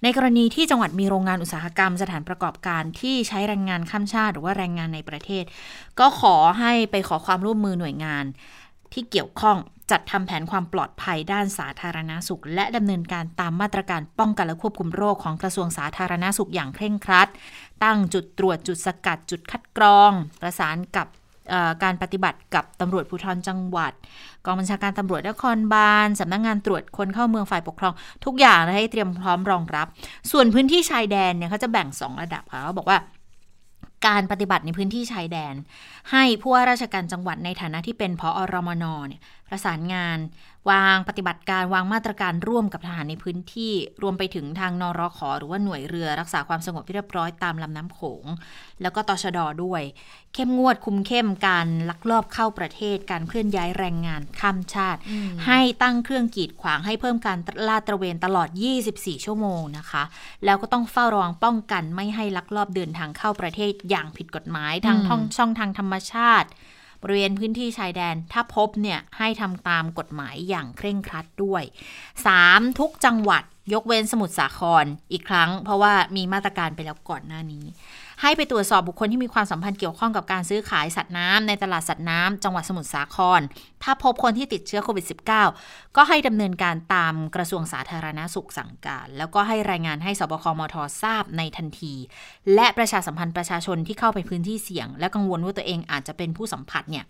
[0.03, 5.45] ในกรณีที่จังหวัดมีโรงงานอุตสาหกรรม สถานประกอบการที่ใช้แรงงานข้ามชาติ หรือว่าแรงงานในประเทศ
[6.01, 8.25] ก็ขอให้ไปขอความร่วมมือหน่วยงาน
[8.93, 9.57] ที่เกี่ยวข้อง
[9.91, 17.29] จัดทำแผนความปลอดภัยด้านสาธารณาสุข และดำเนินการตามมาตรการป้องกันและควบคุมโรคของกระทรวงสาธารณาสุขอย่างเคร่งครัด
[17.85, 21.07] ตั้งจุดตรวจจุดสกัดจุดคัดกรอง ประสานกับ
[21.83, 23.93] การปฏิบัติกับตำรวจภูธรจังหวัด
[24.45, 27.93] กองบัญชาการตำรวจนครบาลสำนักงงานตรวจคนเข้าเมืองฝ่ายปกครอง
[28.25, 29.87] ทุกอย่างนะให้เตรียมพร้อมรองรับ
[30.31, 32.99] ส่วนพื้นที่ชายแดนเนี่ยเขาจะแบ่ง 2 ระดับค่ะเขาบอกว่า
[34.07, 35.55] การปฏิบัติในพื้นที่ชายแดน
[36.11, 40.19] ให้ผู้ว่าราชการจังหวัดในฐานะที่เป็นพอรมนเนี่ย ประสานงาน
[40.71, 48.25] วางปฏิบัติการวางมาตรการร่วมกับทหารในพื้นที่ รวมไปถึงทางนรขหรือว่าหน่วยเรือรักษาความสงบเรียบร้อยตามลำน้ำโขง
[48.83, 49.83] แล้วก็ตชดด้วย
[50.35, 55.01] เข้มงวดคุมเข้มการลักลอบเข้าประเทศการเคลื่อนย้ายแรงงานข้ามชาติ
[55.47, 58.49] ให้ตั้งเครื่องกีดขวางให้เพิ่มการลาดตระเวนตลอด
[58.87, 60.03] 24 ชั่วโมงนะคะ
[60.45, 66.49] แล้วก็ต้องเฝ้าระวังป้องกันไม่ให้ลักลอบเดินทางเข้าประเทศอย่างผิดกฎหมายทางท่องช่องทางธรรมชาติ
[67.03, 71.63] บริเวณพื้นที่ชายแดน ถ้าพบเนี่ยให้ทำตามกฎหมายอย่างเคร่งครัดด้วย
[72.21, 72.79] 3.
[72.79, 77.65] ทุกจังหวัดยกเว้นสมุทรสาครอีกครั้ง เพราะว่ามีมาตรการไปแล้วก่อนหน้านี้
[78.23, 83.41] ให้ไปตรวจสอบบุคคลที่มีความสัมพันธ์เกี่ยวข้องกับการซื้อขายสัตว์น้ำในตลาดสัตว์น้ำจังหวัดสมุทรสาคร
[83.83, 85.07] ถ้าพบคนที่ติดเชื้อโควิด
[85.51, 91.95] -19 ก็ให้ดำเนินการตามกระทรวงสาธารณาสุขสั่งการ แล้วก็ให้รายงานให้สบคมททราบในทันที
[92.55, 97.05] และประชาสัมพันธ์ประชาชนที่เข้าไปพื้นที่เสี่ยง และกังวลว่าตัวเองอาจจะเป็นผู้สัมผัสเนี่ย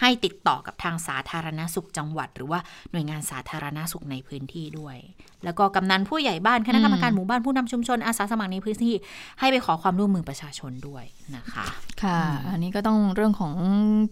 [0.00, 2.60] ให้ติดต่อกับทางสาธารณาสุขจังหวัด หรือว่า
[2.92, 4.96] หน่วยงานสาธารณาสุขในพื้นที่ด้วย
[5.44, 8.94] แล้วก็กำนันผู้ใหญ่บ้านคณะกรรมการหมู่บ้านผู้นำชุมชนอาสาสมัครในพื้นที่
[9.40, 11.04] ให้ไปขอความร่วมมือประชาชนด้วย
[11.36, 11.64] นะคะ
[12.02, 13.54] ค่ะ อันนี้ก็ต้องเรื่องของ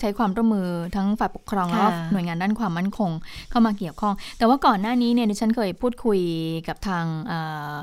[0.00, 3.10] ใช้ความร่วมมือทั้งฝ่ายปกครองแล้วก็ค่ะหน่วยงานด้านความมั่นคง
[3.50, 6.20] เข้ามาเกี่ยวข้อง แต่ว่าก่อนหน้านี้เนี่ยดิฉันเคยพูดคุย
[6.68, 7.38] กับทางเอ่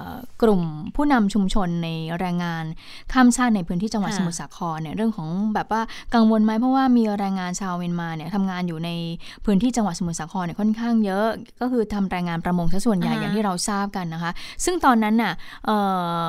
[0.06, 0.08] อ
[0.42, 0.62] กลุ่ม
[0.96, 2.66] ผู้นำชุมชนในแรงงาน
[3.14, 5.82] ข้ามชาติในพื้นที่จังหวัดค่ะสมุทรสาครเนี่ยเรื่องของแบบว่า
[6.16, 8.90] กังวลไหมเพราะว่ามีแรงงานชาวเมียนมาเนี่ยทำงานอยู่ใน
[9.46, 11.28] พื้นที่จังหวัดสมุทรสาครเนี่ยค่อนข้างเยอะ
[11.62, 14.32] ก็คือทำแรงงานประมงซะส่วนใหญ่อ่าฮะอย่างที่เราทราบกันนะคะ
[14.66, 15.34] ซึ่งตอนนั้นน่ะ
[15.66, 15.78] เอ่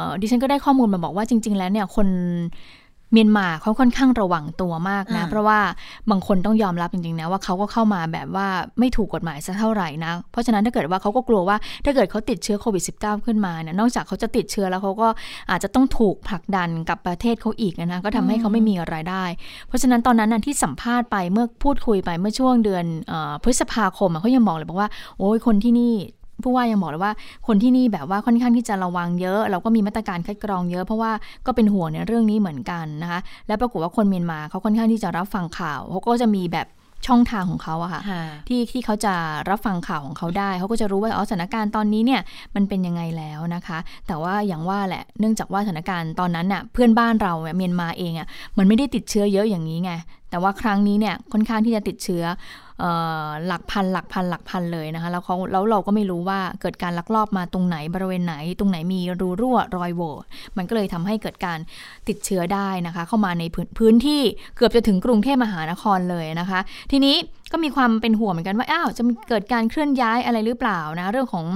[0.01, 2.09] อดิฉันก็ได้ข้อมูลมาบอกว่าจริง ๆ แล้วเนี่ยคน
[3.13, 5.59] เมียนมาเขาค่อนข้างระวังตัวมากนะอ่าเพราะว่า
[6.11, 8.47] บางคนต้องยอมรับจริงๆนะว่าเขาก็เข้ามาแบบว่า
[8.79, 15.09] ไม่ถูกกฎหมายสักเท่าไหร่นะ เพราะฉะนั้นถ้าเกิดว่าเขาก็กลัวว่าถ้าเกิดเขาติดเชื้อโควิด -19 ขึ้นมาเนี่ยนอกจากเขาจะติดเชื้อแล้วเขาก็
[15.51, 19.25] อาจจะต้องถูกผลักดันกับประเทศเขาอีกนะก็ทำให้เขาไม่มีรายได้
[19.69, 24.89] เพราะฉะนั้นตอนนั้นน่ะที่สัมภาษณ์ไปเมื่อพูดคุยไปเมื่อช่วงเดือนเออพฤษภาคมอะเขายังบอกเลยบอกว่า
[25.19, 25.95] โอ้ยคนที่นี่
[26.45, 27.13] ผู้ว่ายังบอกเลยว่า
[27.47, 31.13] คนที่นี่แบบว่าค่อนข้างที่จะระวังเยอะ เราก็มีมาตรการคัดกรองเยอะ เพราะว่า
[31.47, 36.69] ก็เป็นห่วงในเรื่องนี้เหมือนกันนะคะแล้วปรากฏว่าคนเมียนมาเขาค่อนข้างที่จะรับฟังข่าวเขาก็จะมีแบบ
[37.07, 39.15] ช่องทางของเขาอะค่ะค่ะที่ที่เขาจะ
[39.51, 42.21] รับฟังข่าวของเขาได้ เขาก็จะรู้ว่าอ๋อสถานการณ์ตอนนี้เนี่ย
[42.55, 48.27] มันเป็นยังไงแล้วนะคะ แต่ว่าอย่างว่าแหละเนื่องจากว่าสถานการณ์ตอนนั้นน่ะเพื่อนบ้านเราเนี่ยเมียนมาเองอะ
[48.59, 49.93] มันไม่ได้ติดเชื้อเยอะอย่างนี้ไง
[50.31, 52.25] แต่ว่าครั้งนี้เนี่ยค่อนข้างที่จะติดเชื้อ
[53.47, 60.15] หลักพันหลักพันหลักพันเลยนะคะแล้วเขาแล้วเราก็ไม่รู้ว่าเกิดการลักลอบมาตรงไหนบริเวณไหน ตรงไหนมีรูรั่วรอยโหว่
[60.57, 61.59] มันก็เลยทำให้เกิดการ
[62.09, 64.23] ติดเชื้อได้นะคะ เข้ามาในพื้นพื้นที่
[64.57, 66.61] เกือบจะถึงกรุงเทพมหานครเลยนะคะ
[66.91, 67.17] ทีนี้
[67.53, 71.47] ก็มีความเป็นห่วงเหมือนกันว่าอ้าวจะมีเกิดการเคลื่อนย้ายอะไรหรือเปล่านะเรื่องของ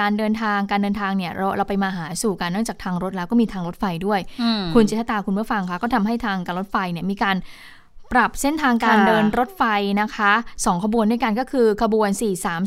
[0.00, 7.38] การเดินทางการเดินทางเนี่ยเราเราไปมาหาสู่กันเนื่องจากทางรถแล้วก็มีทางรถไฟด้วยอืมคุณจิตตาคุณผู้ฟังคะก็ทำให้ทางการรถไฟเนี่ยมีการ
[8.14, 9.62] ปรับเส้นทางการค่ะเดินรถไฟ
[10.00, 10.32] นะคะ
[10.64, 12.10] สองขบวนด้วยกันก็คือขบวน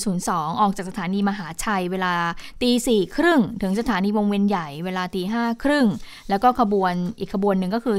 [0.01, 2.13] 4302 ออกจากสถานีมหาชัย เวลา
[2.61, 5.86] ตีสี่ครึ่งถึงสถานีวงเวียนใหญ่ เวลาตีห้าครึ่ง
[6.32, 7.97] แล้วก็ขบวนอีกขบวนหนึ่งก็คือ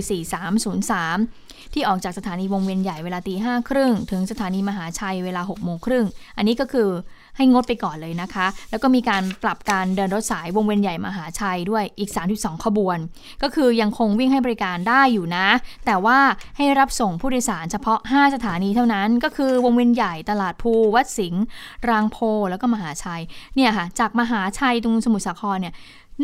[0.63, 6.07] 4303 ที่ออกจากสถานีวงเวียนใหญ่เวลาตีห้าครึ่งถึงสถานีมหาชัยเวลา6โมงครึ่ง
[6.37, 6.89] อันนี้ก็คือ
[7.37, 12.99] ให้งดไปก่อนเลยนะคะ แล้วก็มีการปรับการเดินรถสายวงเวียนใหญ่มหาชัยด้วยอีก 32 ขบวน
[13.43, 15.47] ก็คือยังคงวิ่งให้บริการได้อยู่นะ
[15.87, 16.19] แต่ว่า
[16.57, 21.43] ให้รับส่งผู้โดยสารเฉพาะ 5 สถานีเท่านั้น ก็คือวงเวียนใหญ่ตลาดภูวัดสิงห์
[21.89, 22.17] รางโพ
[22.51, 23.23] แล้วก็มหาชัย
[23.57, 25.75] เนี่ยค่ะ จากมหาชัยตรงสมุทรสาครเนี่ย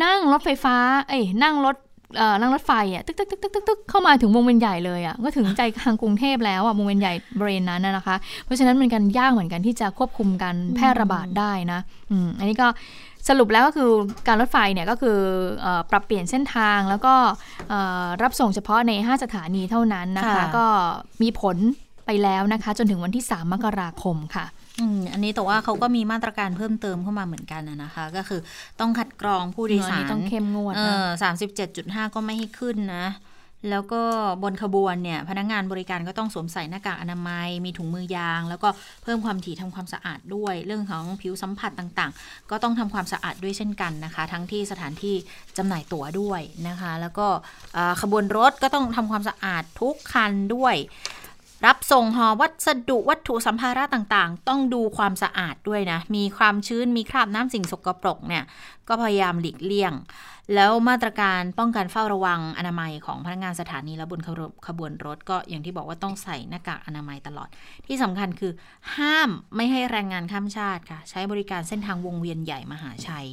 [0.05, 0.77] นั่งรถไฟฟ้า
[1.09, 1.77] เอ้ยนั่งรถ
[2.41, 11.81] นั่งรถไฟอะตึกตึกตึกตึกตึกตึกเข้ามาถึงวงเวียนใหญ่เลยอะก็ถึงใจกลางกรุงเทพแล้วอะวงเวียนใหญ่บริเวณนั้นน่ะนะคะ เพราะฉะนั้นมันกันยากเหมือนกันที่จะควบคุมการแพร่ระบาดได้นะ
[12.11, 12.69] อืมอันนี้ก็
[13.29, 13.91] สรุปแล้วก็คือ
[14.29, 15.19] การรถไฟเนี่ยก็คือ
[15.61, 17.15] เอ่อปรับเปลี่ยนเส้นทางแล้วก็
[17.69, 20.67] เอ่อรับส่งเฉพาะใน 5 สถานีเท่านั้นนะคะค่ะก็
[21.23, 21.57] มีผล
[22.07, 24.47] ไปแล้วนะคะ จนถึงวันที่ 3 มกราคมค่ะ
[24.81, 28.41] อืมอันนี้แต่ว่าเขาก็มีมาตรการเพิ่มเติมเข้ามาเหมือนกันนะนะคะ ก็คือ
[28.81, 33.07] ต้องคัดกรองผู้โดยสารอันนี้ต้องเข้มงวดนะเออสามสิบเจ็ดจุดห้าก็ไม่ให้ขึ้นนะ
[33.71, 34.03] แล้วก็
[34.43, 38.69] บนขบวนเนี่ย พนักงานบริการก็ต้องสวมใส่หน้ากากอนามัย มีถุงมือยาง แล้วก็
[39.03, 45.15] เพิ่มความถี่ทำความสะอาดด้วย เรื่องของผิวสัมผัสต่างๆ ก็ต้องทำความสะอาดด้วยเช่นกันนะคะ ทั้งที่สถานที่
[45.57, 47.27] จำหน่ายตั๋วด้วยนะคะ แล้วก็
[47.77, 50.75] อ่าขบวนรถก็ต้องทำความสะอาดทุกคันด้วย
[51.67, 58.45] รับส่งห่อวัสดุวัตถุสัมภาระต่างๆ ต้องดูความสะอาดด้วยนะ มีความชื้นมีคราบน้ำสิ่งสกปรกเนี่ย
[58.89, 59.93] ก็พยายามหลีกเลี่ยง
[60.55, 67.49] แล้วมาตรการป้องกันเฝ้าระวังอนามัยของพนักงานสถานีและบนขบวนขบวนรถก็อย่างที่บอกว่าต้องใส่หน้ากากอนามัยตลอด
[67.87, 68.53] ที่สำคัญคือ
[68.97, 73.27] ห้ามไม่ให้แรงงานข้ามชาติค่ะ ใช้บริการเส้นทางวงเวียนใหญ่มหาชัย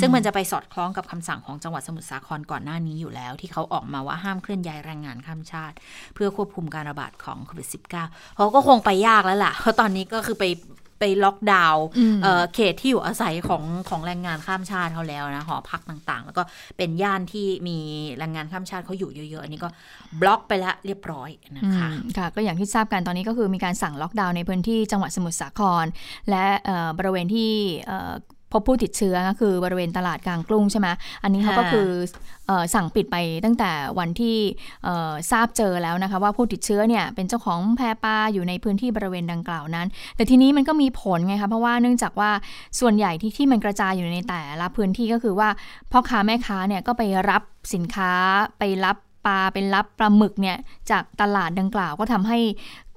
[0.00, 5.74] ซึ่งมันจะไปสอดคล้องกับคำสั่งของจังหวัดสมุทรสาครก่อนหน้านี้อยู่แล้ว ที่เขาออกมาว่าห้ามเคลื่อนย้ายแรงงานข้ามชาติ
[6.14, 10.44] เพื่อควบคุมการระบาดของโควิด -19 เขาก็คงไปยากแล้วล่ะเพราะตอนนี้ก็คือไป
[11.02, 16.42] ไปล็อกดาวน์อืมเอ่อเขตที่อยู่อาศัยของของแรงงานข้ามชาติเขาแล้วนะหอพักต่างๆ แล้วก็
[16.76, 17.78] เป็นย่านที่มี
[18.18, 19.68] แรงงานข้ามชาติเขาอยู่เยอะๆอันนี้ก็
[20.20, 25.86] บล็อกไปแล้วเรียบร้อยนะคะอืมค่ะก็อย่างที่ทราบกันตอนนี้ก็คือมีการสั่งล็อกดาวน์ในพื้นที่จังหวัดสมุทรสาคร
[26.30, 27.52] และเอ่อบริเวณที่
[27.86, 28.12] เอ่อ
[28.52, 30.88] พบผู้ติดเชื้อก็คือบริเวณตลาดกลางกรุงใช่ไหม
[31.22, 31.88] อันนี้เขาก็ค่ะคือ
[32.46, 34.36] เอ่อสั่งปิดไปตั้งแต่วันที่
[34.84, 39.86] เอ่อทราบเจอแล้วนะคะ ว่าผู้ติดเชื้อเนี่ยเป็นเจ้าของแพปลาอยู่ในพื้นที่บริเวณดังกล่าวนั้น
[40.16, 42.30] แต่ทีนี้มันก็มีผลไงคะเพราะว่าเนื่องจากว่า
[42.80, 45.48] ส่วนใหญ่ที่ที่มันกระจายอยู่ในแต่ละพื้นที่ก็คือว่า
[45.92, 47.42] พ่อค้าแม่ค้าเนี่ยก็ไปรับ
[47.74, 48.12] สินค้า
[48.60, 48.96] ไปรับ
[49.28, 50.56] ปลาเป็นรับปลาหมึกเนี่ย
[50.90, 52.38] จากตลาดดังกล่าวก็ทำให้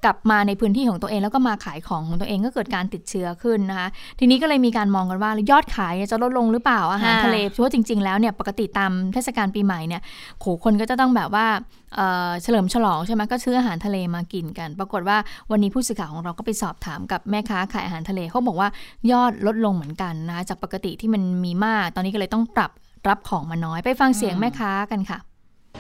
[0.06, 3.88] กลับมาในพื้นที่ของตัวเองแล้วก็มาขายของของตัวเองก็เกิดการติดเชื้อขึ้นนะคะ
[4.20, 10.02] ทีนี้ก็เลยมีการมองกันว่ายอดขายเนี่ยจะลดลงหรือเปล่าอาหารค่ะทะเลเพราะว่าจริง ๆ แล้วเนี่ยปกติตามเทศกาลปีใหม่เนี่ย
[10.40, 11.48] โขคนก็จะต้องแบบว่า
[11.96, 15.18] เอ่อเฉลิมฉลองใช่ไหมก็ซื้ออาหารทะเลมากินกัน ปรากฏว่า
[15.52, 18.70] วันนี้ผู้สื่อข่าวของเราก็ไปสอบถามกับแม่ค้าขายอาหารทะเลเขาบอกว่า
[19.12, 22.72] ยอดลดลงเหมือนกันนะคะจากปกติที่มันมีมาก ตอนนี้ก็เลยต้องปรับ
[23.10, 25.20] รับของมาน้อยไปฟังเสียงแม่ค้ากันค่ะ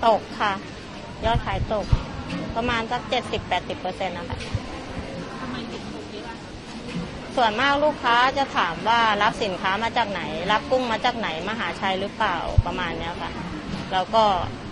[0.05, 0.53] ตกค่ะ
[1.26, 1.86] ยอดขายตก
[2.56, 4.38] ประมาณสักเจ็ดสิบแปดสิบเปอร์เซ็นต์นะคะ
[7.36, 13.32] ส่วนมากลูกค้าจะถามว่ารับสินค้ามาจากไหน รับกุ้งมาจากไหนมหาชัยหรือเปล่าประมาณเนี้ยค่ะ
[13.93, 14.24] แล้วก็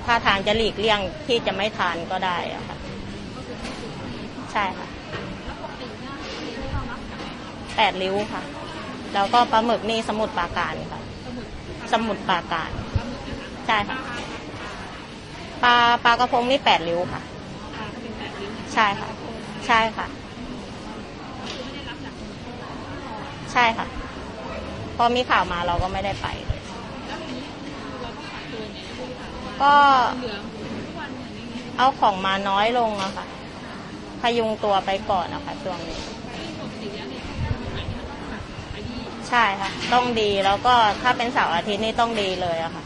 [0.06, 2.78] ถ้าทางจะหลีกเลี่ยงที่จะไม่ทานก็ได้อะค่ะ
[4.52, 4.88] ใช่ค่ะ
[7.76, 8.44] แปดริ้วค่ะ
[9.14, 11.02] แล้วก็ปลาหมึกนี่สมุดปราการค่ะ
[11.94, 12.70] สมุดปราการ
[13.68, 13.98] ใช่ค่ะ
[15.64, 17.22] ปลาปลากระพงนี่แปดริ้วค่ะ
[18.74, 19.10] ใช่ค่ะ
[19.68, 20.08] ใช่ค่ะ
[23.52, 23.88] ใช่ค่ะ
[24.98, 26.62] พอมีข่าวมาเราก็ไม่ได้ไปเลย
[29.62, 29.74] ก็
[31.78, 33.26] เอาของมาน้อยลงอะค่ะ
[34.22, 36.00] พยุงตัวไปก่อนนะคะช่วงนี้
[39.30, 42.84] ใช่ค่ะ ต้องดีแล้วก็ถ้าเป็นเสาร์อาทิตย์นี่ต้องดีเลยอะค่ะ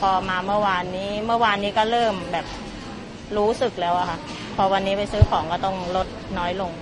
[0.00, 2.46] พอมาเมื่อวานนี้ เมื่อวานนี้ก็เริ่มแบบ
[3.36, 4.18] รู้สึกแล้วอะค่ะ
[4.56, 6.06] พอวันนี้ไปซื้อของก็ต้องลด
[6.38, 6.72] น้อยลง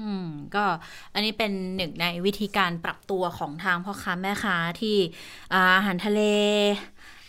[0.00, 0.64] อืม ก็
[1.14, 4.96] อันนี้เป็นหนึ่งในวิธีการปรับตัวของทางพ่อค้าแม่ค้าที่
[5.52, 6.20] อาอาหารทะเล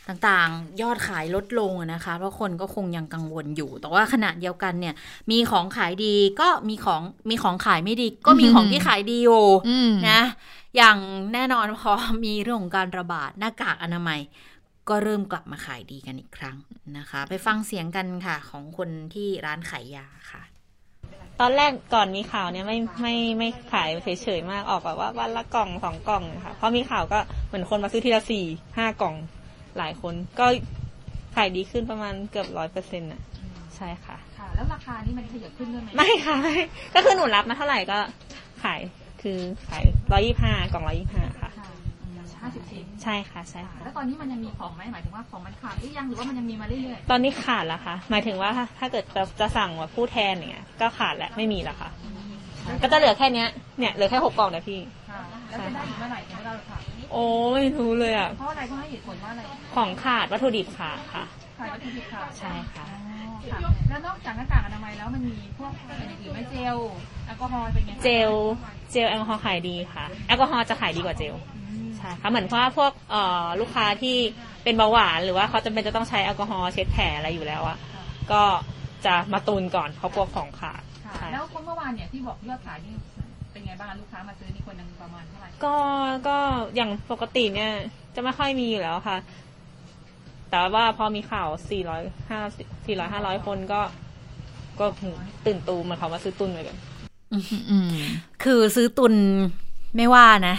[0.07, 4.95] ต่างๆ ยอดขายลดลงอะนะคะ เพราะคนก็คงยังกังวลอยู่ แต่ว่าขณะเดียวกันเนี่ย
[5.31, 10.21] มีของขายดีก็มีของมีของขายไม่ดี ก็มีของที่ขายดีอยู่อืมนะ
[10.75, 10.97] อย่าง
[11.33, 11.91] แน่นอนพอ
[12.25, 14.19] มีเรื่องของการระบาดหน้ากากอนามัย
[14.89, 16.57] ก็เริ่มกลับมาขายดีกันอีกครั้ง
[16.97, 20.41] นะคะ ไปฟังเสียงกันค่ะ ของคนที่ร้านขายยาค่ะ
[21.39, 28.45] ตอนแรกก่อนมีข่าวเนี่ยไม่ไม่ไม่ขายเฉยๆมากออกแบบว่าวันละกล่องสองกล่องค่ะพอมีข่าวก็เหมือนคนมาซื้อทีละสี่
[28.77, 29.15] ห้ากล่อง
[29.77, 30.47] หลายคนก็
[31.35, 33.21] ขายดีขึ้นประมาณเกือบร้อยเปอร์เซ็นต์่ะ
[33.75, 36.55] ใช่ค่ะค่ะ แล้วราคานี่มันขยับขึ้นด้วยไหมไม่ค่ะไม่
[36.95, 37.97] ก็คือหนูรับมาเท่าไหร่ก็
[38.63, 38.79] ขาย
[39.21, 41.38] คือขายร้อยี่ห้ากล่องร้อยี่ห้าค่ะค่ะ
[42.41, 51.89] ห้าสิบชิ้นใช่ค่ะใช่ค่ะ แล้วตอนนี้มันยังมีของไหมหมายถึงว่าของมันขาดหรือยังหรือว่ามันยังมีมาเรื่อยตอนนี้ขาดแล้วค่ะ หมายถึงว่าถ้าถ้าเกิดจะจะสั่งว่าผู้แทนอย่างเงี้ยก็ขาดแล้วไม่มีแล้วค่ะ
[52.81, 53.47] ก็จะเหลือแค่เนี้ย
[53.79, 56.77] เนี่ยเหลือแค่หกกล่องนะพี่ๆค่ะแล้วจะได้อีกเมื่อไหร่เนี่ยเราค่ะ
[57.11, 57.23] โอ้
[57.53, 59.41] ไม่รู้เลยอะเพราะอะไรเพราะให้เหตุผลว่าอะไร
[59.75, 61.23] ของขาดวัตถุดิบขาดค่ะ
[61.59, 63.59] ขายวัตถุดิบค่ะใช่ค่ะ อ๋อค่ะ
[63.89, 66.77] แล้วนอกจากหน้ากากอนามัยแล้วมันมีพวกอะไรอย่างอื่นไหมเจล
[67.25, 68.31] แอลกอฮอล์เป็นไงคะเจล
[68.91, 71.35] เจลแอลกอฮอล์ขายดีค่ะ แอลกอฮอล์จะขายดีกว่าเจล
[71.99, 74.17] ใช่ค่ะเหมือนว่าพวกเอ่อลูกค้าที่
[74.63, 77.77] เป็นเบาหวานหรือว่าเขาจำเป็นจะต้องใช้แอลกอฮอล์เช็ดแผลอะไรอยู่แล้วอะ
[78.31, 78.41] ก็
[79.05, 82.95] จะมาตุนก่อนเขากลัวของขาดค่ะ ใช่ แล้วคนเมื่อวานเนี่ยที่บอกยอดขายนี่
[83.51, 85.75] เป็นไงบ้างลูกค้ามาซื้อนี่คนหนึงประมาณเท่าไหร่ก็
[86.27, 86.37] ก็
[86.75, 87.71] อย่างปกติเนี่ย
[88.15, 89.17] จะไม่ค่อยมีอยู่แล้วค่ะ
[90.49, 91.49] แต่ว่าพอมีข่าว
[91.89, 93.81] 400 5 400 500 คนก็
[94.79, 95.09] ก็หู
[95.45, 96.77] ตื่นตูมเหมันเขามาซื้อตุนไปกัน
[97.33, 97.91] อืม
[98.43, 99.13] คือซื้อตุน
[99.95, 100.55] ไม่ว่านะ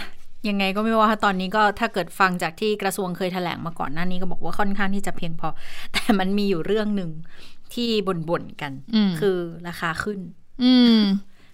[0.49, 5.49] ยังไงก็ไม่ว่าตอนนี้ก็ถ้าเกิดฟังจากที่กระทรวงเคยแถลงมาก่อนหน้านี้ก็บอกว่าค่อนข้างที่จะเพียงพอ
[5.93, 7.11] แต่มันมีอยู่เรื่องหนึ่ง
[7.73, 7.89] ที่
[8.29, 9.37] บ่นๆกันอืมคือ
[9.67, 10.19] ราคาขึ้น
[10.63, 10.99] อืม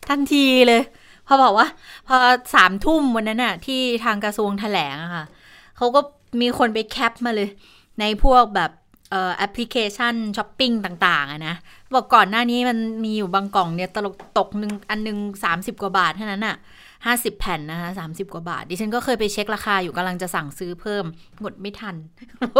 [0.09, 0.81] ทันทีเลย
[1.27, 1.67] พอบอกว่า
[2.07, 2.17] พอ
[2.55, 5.25] สามทุ่มวันนั้นน่ะ ที่ทางกระทรวงแถลงอะค่ะ
[5.77, 5.99] เขาก็
[6.41, 7.49] มีคนไป cap มาเลย
[7.99, 8.71] ในพวกแบบ
[9.11, 11.55] เอ่อแอปพลิเคชันช้อปปิ้งต่างๆอะนะ
[11.93, 16.55] บอกก่อนหน้านี้มันมีอยู่บางกล่องเนี่ยตกตกหนึ่งอันหนึ่งสามสิบกว่าบาทเท่านั้นอะ
[17.05, 21.03] ห้าสิบแผ่นนะคะสามสิบกว่าบาท ดิฉันก็เคยไปเช็คราคาอยู่กำลังจะสั่งซื้อเพิ่ม
[21.41, 21.95] หมดไม่ทัน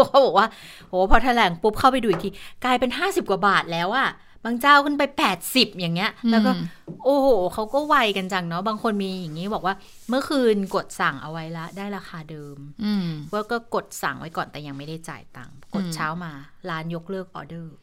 [0.09, 0.47] เขาบอกว่า
[0.89, 2.29] โหพอแถลงปุ๊บเข้าไปดูอีกที
[2.63, 4.09] กลายเป็นห้าสิบกว่าบาทแล้วอะ
[4.45, 6.61] บางเจ้าขึ้นไปแปดสิบอย่างเงี้ย แล้วก็อืม
[7.03, 9.75] โอ้โหเขาก็ไวกันจังเนาะบางคนมีอย่างนี้บอกว่า
[10.09, 16.31] เมื่อคืนกดสั่งเอาไว้ละ ได้ราคาเดิมอืมว่าก็กดสั่งไว้ก่อนแต่ยังไม่ได้จ่ายตังค์กดอืมเช้ามา
[16.69, 17.75] ร้านยกเลิกออเดอร์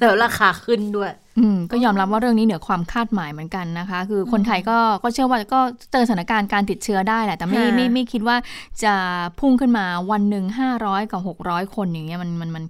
[0.00, 5.60] แล้วราคาขึ้นด้วย อืมก็ยอมรับว่าเรื่องนี้เหนือความคาดหมายเหมือนกันนะคะ คือคนไทยก็ก็เชื่อว่าก็
[5.92, 8.36] เจอสถานการณ์การติดเชื้อได้แหละ แต่ไม่ค่ะไม่ไม่คิดว่า
[8.84, 8.94] จะ
[9.40, 12.64] พุ่งขึ้นมาวันหนึ่งห้าร้อยกับหกร้อยคนอย่างเงี้ยมันมันมัน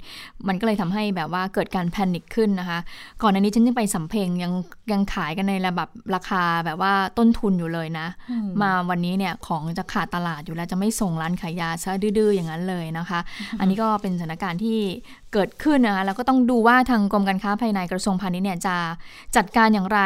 [0.49, 2.79] มันก็เลยทำให้แบบว่าเกิดการแพนิคขึ้นนะคะ
[3.23, 4.53] ก่อนอันนี้ฉันยังไปสำเพ็งยัง
[4.93, 8.07] ยังขายกันในระแบบราคาแบบว่าต้นทุนอยู่เลยนะ
[8.63, 13.21] มาวันนี้เนี่ยของจะขาดตลาดอยู่แล้วจะไม่ส่งร้านขายยาซะดื้อๆอย่างนั้นเลยนะคะ
[13.61, 14.79] อันนี้ก็เป็นสถานการณ์ที่
[15.33, 18.77] เกิดขึ้นนะคะแล้วก็ต้องดูว่าทางกรมการค้าภายในกระทรวงพาณิชย์เนี่ยจะ
[19.37, 20.01] จัดการอย่างไร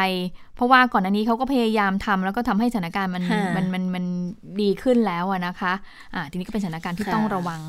[0.55, 4.05] เพราะว่าก่อนอันนี้เขาก็พยายามทำแล้วก็ทำให้สถานการณ์มันค่ะมันมันมัน
[4.61, 5.73] ดีขึ้นแล้วอะนะคะ
[6.13, 7.61] อ่าทีนี้ก็เป็นสถานการณ์ที่ค่ะต้องระวัง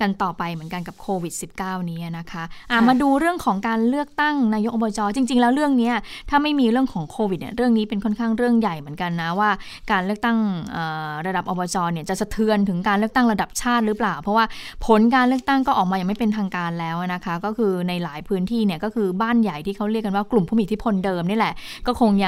[0.00, 1.32] กันต่อไปเหมือนกันกับโควิด
[1.62, 5.94] -19 นี้นะคะอ่าค่ะมาดูเรื่องของการเลือกตั้งนายกอบจจริง ๆ แล้วเรื่องเนี้ย
[6.30, 9.50] ถ้าไม่มีเรื่องของโควิดเนี่ยเรื่องนี้เป็นค่อนข้างเรื่องใหญ่เหมือนกันนะว่า
[9.90, 10.38] การเลือกตั้ง
[10.72, 14.44] เอ่อระดับอบจเนี่ยจะสะเทือนถึงการเลือกตั้งระดับชาติหรือเปล่า เพราะว่า
[14.86, 21.54] ผลการเลือกตั้งก็ออกมาอย่างไม่เป็นทางการแล้วนะคะ ก็คือในหลายพื้นที่เนี่ยก็คือบ้านใหญ่ที่เขาเรียกกันว่ากลุ่มผู้มีอิทธิพลเดิมนี่แหละ
[21.86, 22.26] ก็คงย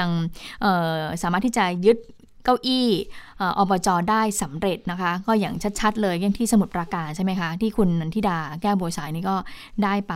[0.61, 1.97] เอ่อสามารถที่จะยึด
[2.45, 2.87] เก้าอี้
[3.37, 9.35] เอ่ออบจได้สำเร็จนะคะ ก็อย่างชัด ๆ เลยอย่างที่สมุทรปราการใช่ไหมคะ ที่คุณนันทิดาแก้วบัวสายนี่ก็
[9.83, 10.15] ได้ไป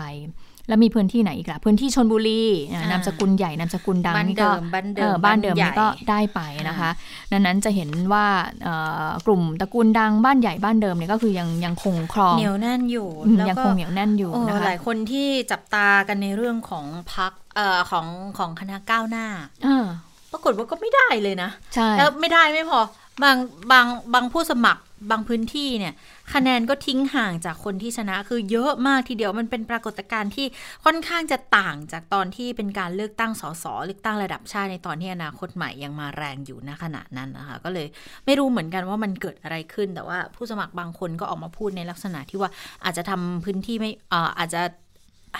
[0.68, 6.40] แล้วมีพื้นที่ไหนอีกล่ะพื้นที่ชนบุรีอะอ่านามสกุลใหญ่นามสกุลดังบ้านนี่เดิก็มบ้านเดิเอมอบ้านเดิมใหญ่นี่ก็ได้ไป
[6.70, 6.90] นะคะ
[7.32, 8.26] ดังนั้นจะเห็นว่า
[8.64, 18.06] เอ่อกลุ่มตระกูลดังบ้านใหญ่บ้านเดิมเนี่ยก็คือยังยังคงครองเหนียวแน่นอยู่อืมแล้วยังก็คงเหนียวแน่นอยู่โอ้นะคะหลายคนที่จับตากันในเรื่องของพักเอ่อของ
[18.38, 19.26] ของคณะก้าวหน้า
[19.64, 19.86] เออ
[20.32, 22.80] ปรากฏว่าก็ไม่ได้เลยนะใช่แล้วไม่ได้ไม่พอ
[23.24, 23.38] บาง
[23.72, 25.94] บางบางผู้สมัครบางพื้นที่เนี่ย
[26.34, 30.46] คะแนนก็ทิ้งห่างจากคนที่ชนะคือเยอะมากทีเดียวมันเป็นปรากฏการณ์ที่
[30.86, 37.88] ค่อนข้างจะต่างจากตอนที่เป็นการเลือกตั้งสสเลือกตั้งระดับชาติในตอนที่อนาคตใหม่ยังมาแรงอยู่ณขณะนั้นนะคะก็เลย
[38.26, 42.50] ไม่รู้เหมือนกันว่ามันเกิดอะไรขึ้น แต่ว่าผู้สมัครบางคนก็ออกมาพูดในลักษณะที่ว่า
[42.84, 43.92] อาจจะทำพื้นที่ไม่
[44.40, 44.62] อาจจะ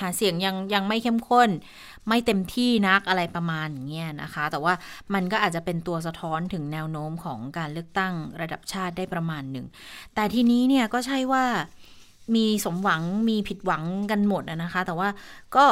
[0.02, 1.50] หาเสียงยังยังไม่เข้มข้น
[2.08, 4.74] ไม่เต็มที่นักอะไรประมาณอย่างเงี้ยนะคะ แต่ว่า
[5.14, 9.66] มันก็อาจจะเป็นตัวสะท้อนถึงแนวโน้มของการเลือกตั้งระดับชาติได้ประมาณหนึ่ง
[10.16, 11.46] แต่ทีนี้เนี่ยก็ใช่ว่า
[12.36, 15.10] มีสมหวังมีผิดหวังกันหมดนะคะ แต่ว่า
[15.56, 15.66] ก็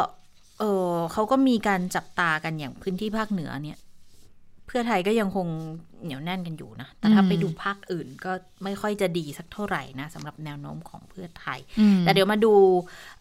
[0.60, 3.78] เออเขาก็มีการจับตากันอย่างพื้นที่ภาคเหนือเนี่ย
[4.68, 5.48] เพื่อไทยก็ยังคง
[6.04, 8.32] เหนียวแน่นกันอยู่นะ แต่ถ้าอืมไปดูภาคอื่นก็
[8.64, 12.54] ไม่ค่อยจะดีสักเท่าไหร่นะสำหรับแนวโน้มของเพื่อไทยอืมแต่เดี๋ยวมาดู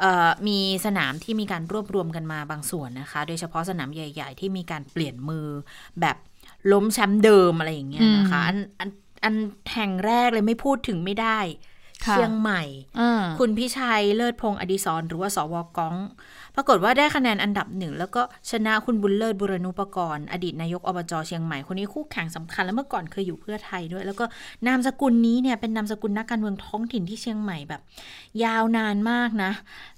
[0.00, 5.46] เอ่อมีสนามที่มีการรวบรวมกันมาบางส่วนนะคะ โดยเฉพาะสนามใหญ่ ๆ ที่มีการเปลี่ยนมือ
[6.00, 6.16] แบบ
[6.72, 8.90] ล้มแชมป์เดิมอะไรอย่างเงี้ยนะคะ อันอัน
[9.24, 9.34] อัน
[9.72, 11.38] แห่งแรกเลยไม่พูดถึงไม่ได้
[12.06, 12.62] ค่ะเชียงใหม่
[13.00, 15.96] อ่าคุณพิชัยเลิศพงศ์อดิศรหรือว่าสวก้อง
[16.56, 24.24] ปรากฏว่าได้คะแนนอันดับหนึ่ง แล้วก็ชนะคุณบุญเลิศบุรณุปกรณ์อดีตนายกอบจเชียงใหม่คนนี้คู่แข่งสำคัญแล้วเมื่อก่อนเคยอยู่เพื่อไทยด้วย แล้วก็
[24.66, 27.80] นามสกุลนี้เนี่ยเป็นนามสกุลนักการเมืองท้องถิ่นที่เชียงใหม่แบบ
[28.44, 29.52] ยาวนานมากนะ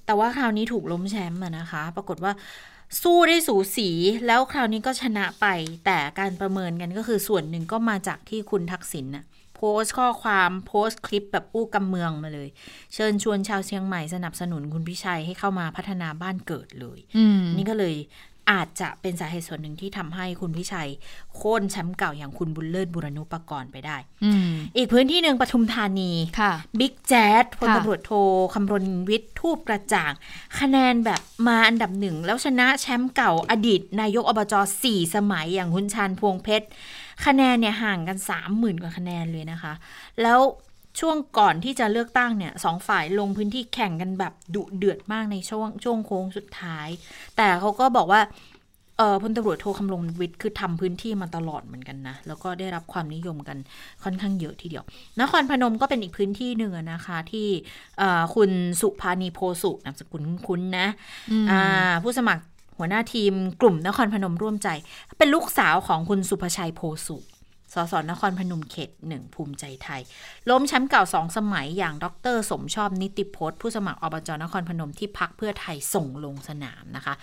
[0.07, 2.32] แต่ว่าคราวนี้ถูกล้มแชมป์นะคะ ปรากฏว่า
[3.02, 3.88] สู้ได้สูสี
[4.26, 5.46] แล้วคราวนี้ก็ชนะไป
[5.86, 9.24] แต่การประเมินกันก็คือส่วนหนึ่งก็มาจากที่คุณทักษิณน่ะ
[9.57, 12.48] โพสต์ข้อความโพสต์คลิปแบบอู้กำเมืองมาเลย
[12.94, 17.96] เชิญชวนชาวเชียงใหม่สนับสนุนคุณพิชัยให้เข้ามาพัฒนาบ้านเกิดเลยอืมนี่ก็เลย
[18.52, 20.90] อาจจะเป็นสาเหตุส่วนหนึ่งที่ทำให้คุณพิชัย
[21.34, 28.12] โค่นแชมป์เก่าอย่างคุณบุญเลิศบุรณุปกรณ์ไปได้อืมอีกพื้นที่หนึ่งปทุมธานีค่ะบิ๊กแจ๊ดพลค่ะตำรวจโท
[28.55, 30.12] คำรณวิทย์ทูปกระจ่าง
[30.59, 36.66] คะแนนแบบมาอันดับหนึ่ง แล้วชนะแชมป์เก่าอดีต นายกอบจสี่สมัยอย่างคุณชาญพวงเพชร
[37.26, 39.72] คะแนนเนี่ยห่างกันสามหมื่นกว่าคะแนนเลยนะคะ
[40.22, 40.40] แล้ว
[41.00, 46.88] ช่วงก่อนที่จะเลือกตั้งเนี่ยสองฝ่ายลงพื้นที่แข่งกันแบบดุเดือดมากในช่วงช่วงโค้งสุดท้าย
[47.36, 48.20] แต่เขาก็บอกว่า
[48.98, 53.58] เออพลตำรวจโทคำรณวิทย์คือทำพื้นที่มาตลอดเหมือนกันนะ แล้วก็ได้รับความนิยมกัน
[54.04, 54.84] ค่อนข้างเยอะทีเดียว
[55.20, 57.48] นครพนมก็เป็นอีกพื้นที่หนึ่งอะนะคะ ที่
[57.98, 58.50] เอ่อคุณ
[58.80, 60.86] สุภานีโพสุนามสกุลคุ้นๆนะ
[61.30, 62.42] อืมอ่าผู้สมัคร
[62.79, 64.68] หัวหน้าทีมกลุ่มนครพนมร่วมใจ
[65.18, 67.18] เป็นลูกสาวของคุณสุภชัยโพสุ
[67.75, 70.01] สสนครพนมเขตหนึ่งภูมิใจไทย
[70.51, 77.14] ล้มแชมป์เก่าสองสมัยอย่างดร สมชอบนิติพจน์ ผู้สมัครอบจนครพนมที่พักเพื่อไทยส่งลงสนามนะคะ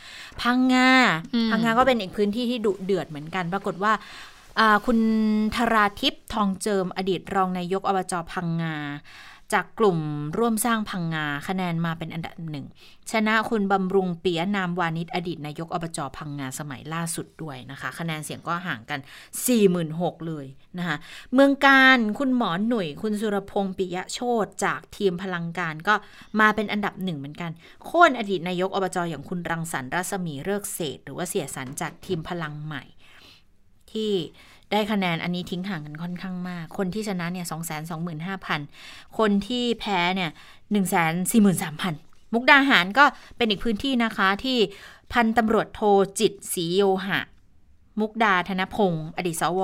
[0.42, 0.92] พังงา
[1.34, 3.94] อืมพังงาก็เป็นอีกพื้นที่ที่ดุเดือดเหมือนกัน ปรากฏว่า
[4.60, 5.00] อ่าคุณ
[5.56, 8.76] ธราทิพย์ทองเจิมอดีตรองนายกอบจพังงา
[9.54, 10.00] จากกลุ่ม
[10.38, 12.66] ร่วมสร้างพังงาคะแนนมาเป็นอันดับหนึ่ง
[13.12, 19.00] ชนะคุณบำรุงเปียนามวานิชอดีตนายกอบจพังงาสมัยล่าสุดด้วยนะคะ คะแนนเสียงก็ห่างกัน
[19.64, 20.46] 46,000 เลย
[20.78, 20.98] นะคะ
[21.34, 25.96] เมืองการคุณหมอหนุ่ย คุณสุรพงศ์ปิยะโชตจากทีมพลังการก็
[26.40, 27.52] มาเป็นอันดับหนึ่งเหมือนกัน
[27.86, 32.84] โค่นอดีตนายกอบจอย่างคุณรังสรรค์รัศมีเลิกเศษหรือว่าเสียสันจากทีมพลังใหม่
[33.92, 34.14] ที่
[34.72, 38.62] ได้คะแนนอันนี้ทิ้งห่างกันค่อนข้างมาก คนที่ชนะเนี่ยสองแสนสองหมื่นห้าพัน
[39.18, 40.32] คนที่แพ้เนี่ย
[40.72, 41.94] หนึ่งแสนสี่หมื่นสามพัน
[42.34, 43.06] มุกดาหารก็
[43.38, 44.58] เป็นอีกพื้นที่นะคะที่
[45.14, 45.82] พันตำรวจโท
[46.20, 47.20] จิตศรีโยหะ
[48.00, 49.62] มุกดาธนพงศ์อดีตสว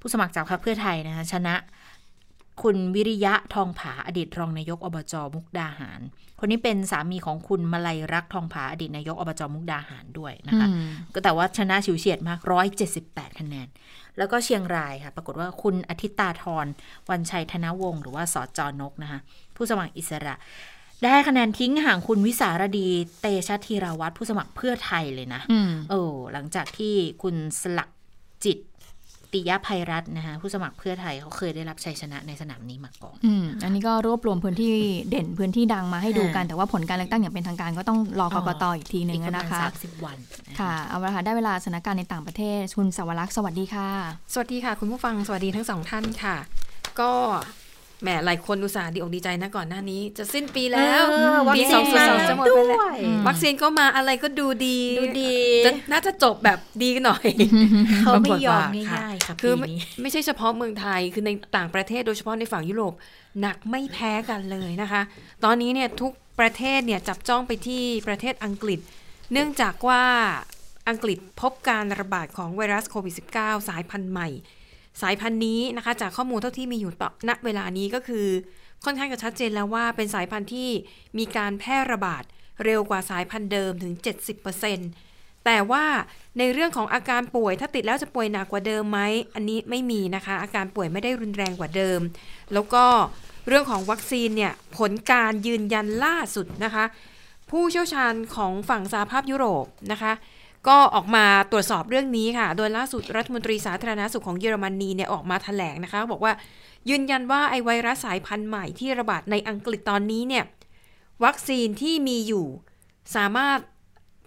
[0.00, 1.54] ผู้สมัครจากพรรคเพื่อไทยนะคะชนะ
[2.62, 6.00] คุณวิริยะทองผาอดีตรองนายกอบจมุกดาหาร
[6.40, 12.38] คนนี้เป็นสามีของคุณมาลัยรักทองผาอดีตนายกอบจมุกดาหารด้วยนะคะอืมก็แต่ว่าชนะฉิวเฉียดมาก
[12.88, 13.68] 178คะแนน
[14.18, 16.66] แล้วก็เชียงรายค่ะ ปรากฏว่าคุณอาทิตตาธร
[17.10, 19.20] วันชัยธนวงศ์หรือว่าสอจอนกนะคะ
[19.56, 20.34] ผู้สมัครอิสระ
[21.04, 22.88] ได้คะแนนทิ้งห่างคุณวิสารดี
[23.20, 27.90] เตชะธีราวัตรผู้สมัครเพื่อไทยเลยนะอืมเออหลังจากที่คุณสลัก
[28.44, 28.58] จิต
[29.36, 34.74] ติยภัยรัตน์นะคะผู้สมัครเพื่อไทยเขาเคยได้รับชัยชนะในสนามนี้มาก่อนอืมอันนี้ก็รวบรวมพื้นที่
[35.10, 40.16] เด่นพื้นที่ดังมาให้ดูกันอ่าแต่ว่าผลการเลือกตั้งอย่างเป็นทางการก็ต้องรอกกตอีกทีหนึ่งอีกประมานะณคะสามสิบวัน
[40.54, 43.88] นค่ะ เอาละค่ะ ได้เวลาสถานการณ์ในต่างประเทศคุณสวรักษ์สวัสดีค่ะ
[44.32, 46.36] สวัสดีค่ะ คุณผู้ฟังสวัสดีทั้งสองท่านค่ะ
[47.00, 47.12] ก็
[48.02, 55.34] แหมหลายคนอุตส่าห์ดีอกดีใจนะก่อนหน้านี้ จะสิ้นปีแล้วเออวัคปีซีนสองศูนย์สองมาจะหมดไปแล้วด้วยวัคซีนก็มาอะไรก็ดูดีดูดี
[55.66, 57.26] จะน่าจะจบแบบดีกันหน่อย
[57.98, 62.94] เขาไม่ยอมปรากฏว่าง่ายๆค่ะคือปีไม่นี้ไม่ใช่เฉพาะเมืองไทยคือในต่างประเทศโดยเฉพาะในฝั่งยุโรป
[63.40, 65.02] หนักไม่แพ้กันเลยนะคะ
[65.44, 68.80] ตอนนี้เนี่ยทุกประเทศเนี่ยจับจ้องไปที่ประเทศอังกฤษ
[69.32, 70.02] เนื่องจากว่า
[70.88, 74.28] อังกฤษพบการระบาดของไวรัสโควิด -19 สายพันธุ์ใหม่
[75.02, 78.26] สายพันธุ์นี้นะคะ จากข้อมูลเท่าที่มีอยู่ต่อณเวลานี้ก็คือ
[78.84, 80.68] ค่อนข้างจะชัดเจนแล้วว่าเป็นสายพันธุ์ที่
[81.18, 82.22] มีการแพร่ระบาด
[82.64, 83.92] เร็วกว่าสายพันธุ์เดิมถึง
[84.34, 85.84] 70%แแต่ว่า
[86.38, 89.00] ในเรื่องของอาการป่วยถ้าติดแล้วจะป่วยหนักกว่าเดิมไหม
[89.34, 92.00] อันนี้ไม่มีนะคะ อาการป่วยไม่ได้รุนแรงกว่าเดิม
[92.52, 92.84] แล้วก็
[93.48, 96.84] เรื่องของวัคซีนเนี่ยผลการยืนยันล่าสุดนะคะ
[97.50, 100.12] ผู้เชี่ยวชาญของฝั่งสหภาพยุโรปนะคะ
[100.68, 106.32] ก็ออกมาตรวจสอบเรื่องนี้ค่ะ โดยล่าสุดรัฐมนตรีสาธารณสุขของเยอรมนีเนี่ยออกมาแถลงนะคะ บอกว่า
[106.90, 110.44] ยืนยันว่าไอไวรัสสายพันธุ์ใหม่ที่ระบาดในอังกฤษตอนนี้เนี่ย
[111.24, 112.46] วัคซีนที่มีอยู่
[113.16, 113.58] สามารถ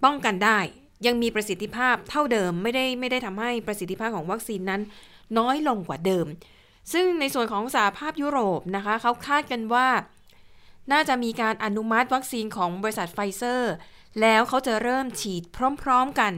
[0.04, 0.58] ป้องกันได้
[1.06, 4.80] ยังมีประสิทธิภาพเท่าเดิมไม่ได้ไม่ได้ทำให้ประสิทธิภาพของวัคซีนนั้น
[5.38, 6.26] น้อยลงกว่าเดิม
[6.92, 9.88] ซึ่งในส่วนของสหภาพยุโรปนะคะเขาคาดกันว่า
[10.92, 13.72] น่าจะมีการอนุมัติวัคซีนของบริษัทไฟเซอร์
[14.20, 15.42] แล้วเขาจะเริ่มฉีด
[15.82, 16.32] พร้อมๆกัน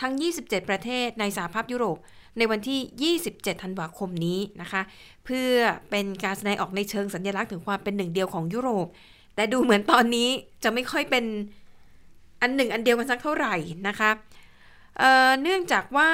[0.00, 0.12] ทั้ง
[0.42, 1.98] 27 ประเทศในสหภาพยุโรป
[2.38, 4.82] ในวันที่ 27 ธันวาคมนี้นะคะ
[5.24, 5.50] เพื่อ
[5.90, 8.86] เป็นการแสดงออกในเชิงสัญลักษณ์ถึงความเป็นหนึ่งเดียวของยุโรป
[9.34, 10.28] แต่ดูเหมือนตอนนี้
[10.64, 11.24] จะไม่ค่อยเป็น
[12.40, 13.54] อันหนึ่งอันเดียวกันสักเท่าไหร่
[13.88, 14.10] นะคะ
[14.98, 16.10] เเนื่องจากว่า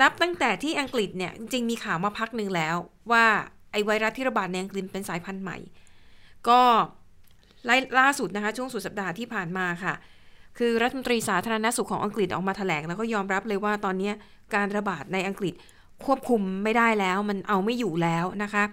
[0.00, 2.76] นับตั้งแต่ที่อังกฤษเนี่ยจริงมีข่าวมาพักหนึ่งแล้ว
[3.12, 3.26] ว่า
[3.72, 5.58] ไอไวรัสที่ระบาดในอังกฤษเป็นสายพันธุ์ใหม่
[6.48, 6.60] ก็
[7.98, 9.94] ล่าสุดนะคะช่วงสุดสัปดาห์ที่ผ่านมาค่ะ
[10.58, 14.10] คือรัฐมนตรีสาธารณสุขของอังกฤษออกมาแถลง แล้วก็ยอมรับเลยว่าตอนนี้
[14.54, 15.54] การระบาดในอังกฤษ
[16.04, 18.64] ควบคุมไม่ได้แล้วมันเอาไม่อยู่แล้วนะคะ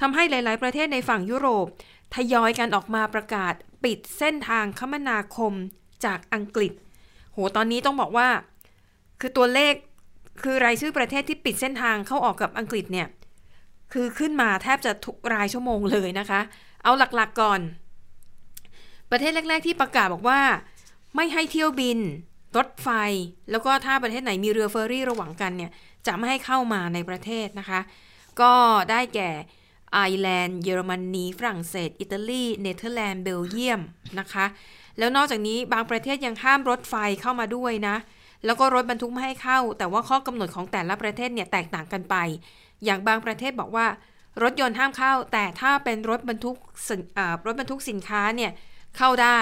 [0.00, 1.66] ทำให้หลาย ๆ ประเทศในฝั่งยุโรป
[2.14, 5.52] ทยอยกันออกมาประกาศปิดเส้นทางคมนาคม
[6.04, 6.72] จากอังกฤษ
[7.32, 8.28] โห ตอนนี้ต้องบอกว่า
[9.20, 9.74] คือตัวเลข
[10.42, 13.08] คือรายชื่อประเทศที่ปิดเส้นทางเข้าออกกับอังกฤษเนี่ย
[13.92, 16.40] คือขึ้นมาแทบจะทุกรายชั่วโมงเลยนะคะ
[16.84, 17.60] เอาหลัก ๆ ก่อน
[19.10, 20.40] ประเทศแรก ๆ ที่ประกาศบอกว่า
[21.16, 21.98] ไม่ให้เที่ยวบิน
[22.56, 22.88] รถไฟ
[23.50, 25.70] แล้วก็ถ้าประเทศไหนมีเรือเฟอร์รี่ระหว่างกันเนี่ย
[26.06, 27.80] จะไม่ให้เข้ามาในประเทศนะคะ
[28.40, 28.52] ก็
[28.90, 29.30] ได้แก่
[29.92, 33.80] ไอร์แลนด์ เยอรมนีฝรั่งเศส อิตาลี เนเธอร์แลนด์ เบลเยียม
[34.18, 34.46] นะคะ
[34.98, 37.96] แล้วนอกจากนี้บางประเทศยังห้ามรถไฟเข้ามาด้วยนะ
[38.44, 42.16] แล้วก็รถบรรทุกไม่ให้เข้า แต่ว่าข้อกำหนดของแต่ละประเทศเนี่ยแตกต่างกันไป
[42.84, 43.86] อย่างบางประเทศบอกว่า
[44.42, 46.56] รถยนต์ห้ามเข้า แต่ถ้าเป็นรถบรรทุก
[47.46, 48.50] รถบรรทุกสินค้าเนี่ย
[48.96, 49.38] เข้าได้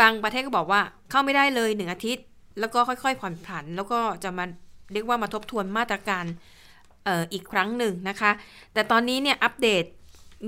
[0.00, 0.80] บางประเทศก็บอกว่า
[1.10, 2.24] เข้าไม่ได้เลยหนึ่งอาทิตย์
[2.60, 4.44] แล้วก็ค่อยๆผ่อนผัน แล้วก็จะมา
[4.92, 6.24] เรียกว่ามาทบทวนมาตรการ
[7.08, 8.30] อออีกครั้งหนึ่งนะคะ
[8.72, 9.84] แต่ตอนนี้เนี่ยอัปเดต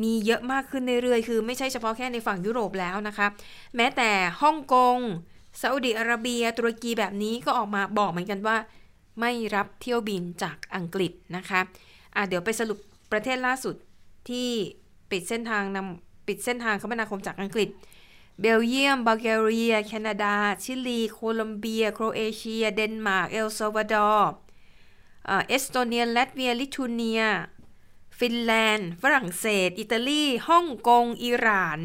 [0.03, 3.27] มีเยอะมากขึ้นเรื่อยๆ คือไม่ใช่เฉพาะแค่ในฝั่งยุโรปแล้วนะคะ
[3.77, 4.11] แม้แต่
[4.43, 4.99] ฮ่องกง
[5.61, 8.57] ซาอุดิอาระเบีย ตุรกีแบบนี้ก็ออกมาบอกเหมือนกันว่า
[9.21, 12.79] ไม่รับเที่ยวบินจากอังกฤษนะคะเดี๋ยวไปสรุป
[13.13, 13.75] ประเทศล่าสุด
[14.29, 14.49] ที่
[15.11, 17.69] ปิดเส้นทางนำปิดเส้นทางคมนาคมจากอังกฤษ
[18.41, 24.35] เบลเยียม บัลแกเรีย แคนาดา ชิลี โคลอมเบีย โครเอเชีย เดนมาร์ก เอลซัลวาดอร์
[25.49, 27.23] เอสโตเนีย ลัตเวีย ลิทัวเนีย
[28.19, 31.79] ฟินแลนด์ ฝรั่งเศส อิตาลี ฮ่องกง อิหร่าน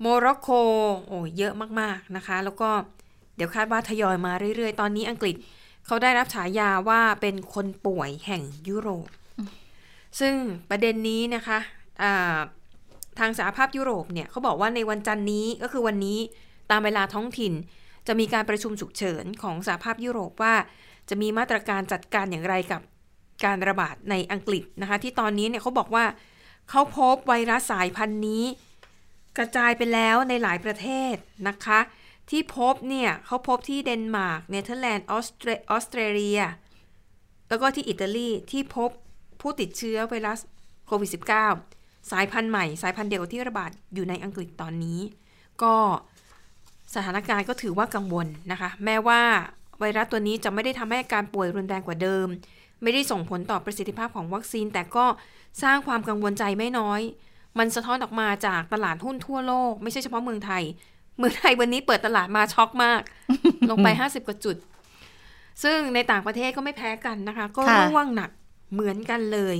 [0.00, 0.48] โมร็อกโก
[1.06, 2.70] โอ้เยอะมากๆนะคะ แล้วก็
[3.36, 5.34] เดี๋ยวคาดว่าทยอยมาเรื่อยๆ ตอนนี้อังกฤษ
[5.86, 9.08] เขาได้รับฉายาว่าเป็นคนป่วยแห่งยุโรป
[10.20, 10.34] ซึ่ง
[10.70, 12.12] ประเด็นนี้นะคะะ
[13.18, 16.18] ทางสหภาพยุโรปเนี่ยเขาบอกว่าในวันจันนี้ก็คือวันนี้
[16.70, 17.52] ตามเวลาท้องถิ่น
[18.06, 20.54] จะมีการประชุมฉุกเฉินของสหภาพยุโรปว่า
[21.08, 22.80] จะมีมาตรการจัดการอย่างไรกับ
[23.44, 26.04] การระบาดในอังกฤษนะคะ ที่ตอนนี้เนี่ยเขาบอกว่า
[26.70, 28.44] เขาพบไวรัสสายพันธุ์นี้
[29.36, 31.14] กระจายไปแล้วในหลายประเทศ
[31.48, 31.80] นะคะ
[32.30, 36.40] ที่พบเนี่ยเขาพบที่เดนมาร์กเนเธอร์แลนด์ออสเตรออสเตรเลีย
[37.48, 38.90] แล้วก็ที่อิตาลีที่พบ
[39.40, 40.40] ผู้ติดเชื้อไวรัส
[40.86, 41.75] โควิด -19
[42.10, 45.00] สายพันธุ์ใหม่ สายพันธุ์เดียวที่ระบาดอยู่ในอังกฤษตอนนี้
[45.62, 45.74] ก็
[46.94, 49.20] สถานการณ์ก็ถือว่ากังวลนะคะ แม้ว่า
[49.78, 52.26] ไวรัสตัวนี้จะไม่ได้ทำให้อาการป่วยรุนแรงกว่าเดิม
[52.82, 55.04] ไม่ได้ส่งผลต่อประสิทธิภาพของวัคซีน แต่ก็
[55.62, 57.00] สร้างความกังวลใจไม่น้อย
[57.58, 60.62] มันสะท้อนออกมาจากตลาดหุ้นทั่วโลก ไม่ใช่เฉพาะเมืองไทย
[61.18, 63.00] เมืองไทยวันนี้เปิดตลาดมาช็อกมาก
[63.70, 64.56] ลงไป 50 กว่าจุด
[65.62, 68.30] ซึ่งในต่างประเทศก็ไม่แพ้กันนะคะ ก็ร่วงหนัก
[68.72, 69.56] เหมือนกันเลย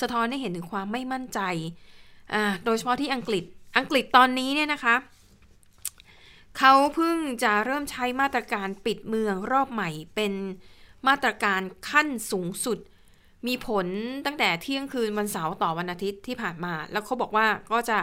[0.00, 1.89] สะท้อนให้เห็นถึงความไม่มั่นใจอ่า
[2.64, 3.44] โดยเฉพาะที่อังกฤษ
[3.78, 4.96] อังกฤษตอนนี้เนี่ยนะคะ
[6.58, 10.32] เขาเพิ่งจะเริ่มใช้มาตรการปิดเมืองรอบใหม่ เป็น
[11.08, 11.60] มาตรการ
[11.90, 12.78] ขั้นสูงสุด
[13.46, 13.86] มีผล
[14.26, 17.98] ตั้งแต่เที่ยงคืนวันเสาร์ต่อวันอาทิตย์ที่ผ่านมา แล้วเขาบอกว่าก็จะ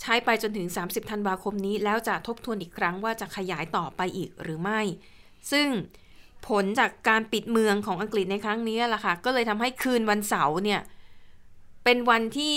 [0.00, 4.80] ใช้ไปจนถึง 30 ธันวาคมนี้ แล้วจะทบทวนอีกครั้งว่าจะขยายต่อไปอีกหรือไม่
[5.52, 5.68] ซึ่ง
[6.48, 10.80] ผลจากการปิดเมืองของอังกฤษในครั้งนี้ล่ะค่ะ ก็เลยทำให้คืนวันเสาร์เนี่ย
[11.84, 12.56] เป็นวันที่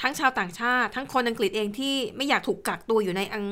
[0.00, 3.44] ทั้งชาวต่างชาติ ทั้งคนอังกฤษเองที่ไม่อยากถูกกักตัวอยู่ในอัง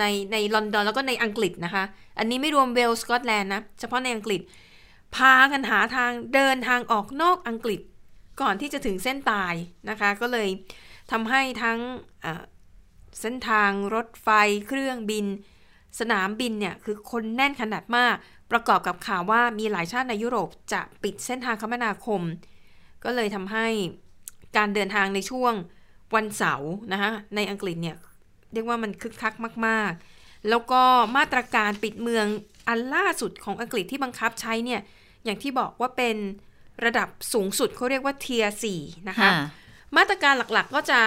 [0.00, 1.84] ในในลอนดอนแล้วก็ในอังกฤษนะคะ
[2.18, 4.40] อันนี้ไม่รวมเวลส์สกอตแลนด์นะ เฉพาะในอังกฤษ
[5.16, 7.80] พากันหาทางเดินทางออกนอกอังกฤษ
[8.40, 9.54] ก่อนที่จะถึงเส้นตาย
[9.90, 10.48] นะคะ ก็เลย
[11.12, 11.78] ทำให้ทั้ง
[13.20, 14.28] เส้นทางรถไฟ
[14.66, 15.26] เครื่องบิน
[16.00, 18.14] สนามบินเนี่ยคือคนแน่นขนาดมาก
[18.52, 22.22] ประกอบกับข่าวว่ามีหลายชาติในยุโรปจะปิดเส้นทางคมนาคม
[23.04, 23.66] ก็เลยทำให้
[24.56, 25.54] การเดินทางในช่วง
[26.14, 27.96] วันเสาร์นะคะในอังกฤษเนี่ย
[28.52, 29.34] เรียกว่ามันคึกคัก
[29.66, 30.82] มาก ๆ แล้วก็
[31.16, 32.26] มาตรการปิดเมือง
[32.68, 34.80] อันล่าสุดของอังกฤษที่บังคับใช้เนี่ย
[35.24, 36.16] อย่างที่บอกว่าเป็น
[36.84, 39.30] ระดับสูงสุดเขาเรียกว่าเทียสี่นะคะ
[39.96, 41.00] มาตรการหลักๆก็จะ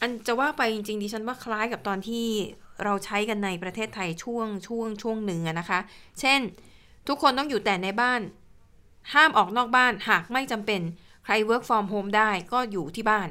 [0.00, 2.26] อันจะว่าไปจริงๆดิฉันว่าคล้ายกับตอนที่
[2.84, 5.80] เราใช้กันในประเทศไทยช่วงช่วงช่วงหนึ่งอะนะคะ
[6.20, 6.40] เช่น
[7.08, 8.20] ทุกคนต้องอยู่แต่ในบ้าน
[9.14, 10.80] ห้ามออกนอกบ้านหากไม่จำเป็น
[11.24, 13.28] ใคร work from home ได้ก็อยู่ที่บ้าน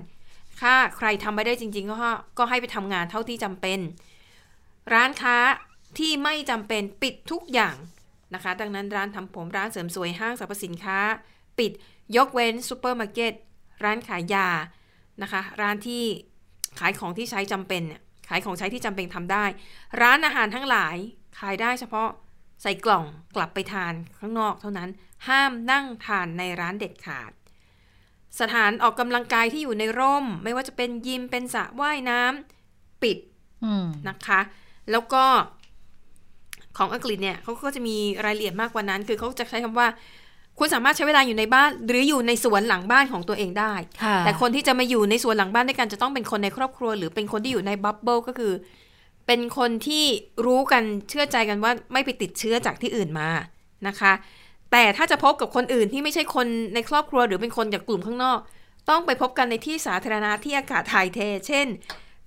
[0.61, 1.95] ถ้าใครทำไม่ได้จริง ๆ ก็
[2.37, 3.79] ก็ให้ไปทำงานเท่าที่จำเป็น
[4.93, 5.37] ร้านค้า
[5.99, 7.75] ที่ไม่จำเป็นปิดทุกอย่าง
[8.33, 10.99] นะคะ ดังนั้นร้านทำผมร้านเสริมสวยห้างสรรพสินค้า
[11.59, 11.71] ปิด
[12.17, 13.33] ยกเว้นซูเปอร์มาร์เก็ต
[13.83, 14.47] ร้านขายยา
[15.21, 16.03] นะคะ ร้านที่
[16.79, 19.45] ขายของที่ใช้จำเป็นเนี่ยขายของใช้ที่จำเป็นทำได้
[20.01, 20.95] ร้านอาหารทั้งหลาย
[21.39, 22.09] ขายได้เฉพาะ
[22.61, 24.89] ใส่กล่องกลับไปทานข้างนอกเท่านั้น
[25.27, 27.31] ห้ามนั่งทานในร้านเด็ดขาด
[28.41, 33.17] สถานออกกำลังกายที่อยู่ในร่ม ไม่ว่าจะเป็นยิมเป็นสระว่ายน้ำปิด
[33.65, 34.39] อืมนะคะ
[34.91, 35.23] แล้วก็
[36.77, 39.87] ของอังกฤษเนี่ยเขาก็จะมีรายละเอียดมากกว่านั้น คือเขาจะใช้คำว่า
[40.59, 43.73] คุณสามารถใช้เวลาอยู่ในบ้าน หรืออยู่ในสวนหลังบ้านของตัวเองได้
[44.03, 48.53] ค่ะแต่คนที่จะมาอยู่ในสวนหลังบ้านด้วยกันจะต้องเป็นคนในครอบครัว หรือเป็นคนที่อยู่ในบับเบิลก็คือ
[49.27, 50.05] เป็นคนที่
[50.45, 53.29] รู้กันเชื่อใจกันว่าไม่ไปติดเชื้อจากที่อื่นมา
[53.87, 54.13] นะคะ
[54.71, 58.39] แต่ถ้าจะพบกับคนอื่นที่ไม่ใช่คนในครอบครัวหรือเป็นคนจากกลุ่มข้างนอก
[58.89, 61.67] ต้องไปพบกันในที่สาธารณะที่อากาศถ่ายเท เช่น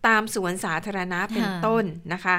[0.07, 2.37] ตามสวนสาธารณะเป็นค่ะต้นนะคะ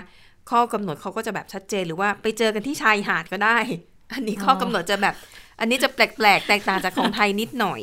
[0.52, 3.58] ข้อกำหนดเขาก็จะแบบชัดเจนหรือว่าไปเจอกันที่ชายหาดก็ได้
[4.14, 5.16] อันนี้ข้อกำหนดจะแบบ
[5.60, 7.82] อันนี้จะแปลกๆ แตกต่างจากของไทยนิดหน่อย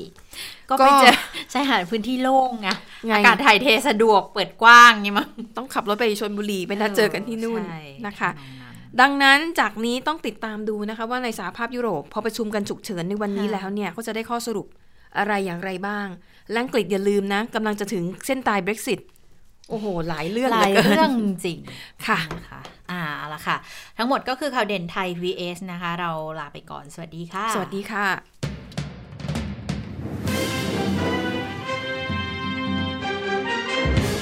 [0.69, 1.17] ก็ไปเจอ
[1.51, 2.69] ใช่หาดพื้นที่โล่งไง
[3.07, 8.66] ไงอากาศถ่ายเทสะดวกเปิดกว้างไงมั้งต้องขับรถไปชนบุรีไปนัดเจอกันที่นู่นใช่นะคะทำนองนั้น
[9.01, 14.66] ดังนั้นจากนี้ต้องติดตามดูนะคะว่าในสหภาพยุโรป พอประชุมกันฉุกเฉินในวันนี้ค่ะแล้วเนี่ยเขาจะได้ข้อสรุป
[15.18, 16.07] อะไรอย่างไรบ้าง
[16.51, 19.01] และอังกฤษอย่าลืมนะกำลังจะถึงเส้นตาย Brexit
[19.68, 21.12] โอ้โห หลายเรื่องหลายหลืกินเรื่อง
[21.44, 21.59] จริง
[22.07, 23.57] ค่ะนะคะอ่าเอาละค่ะ
[23.99, 28.07] ทั้งหมดก็คือข่าวเด่นไทย vs นะคะ เราลาไปก่อน สวัสดีค่ะ สวัสดีค่ะ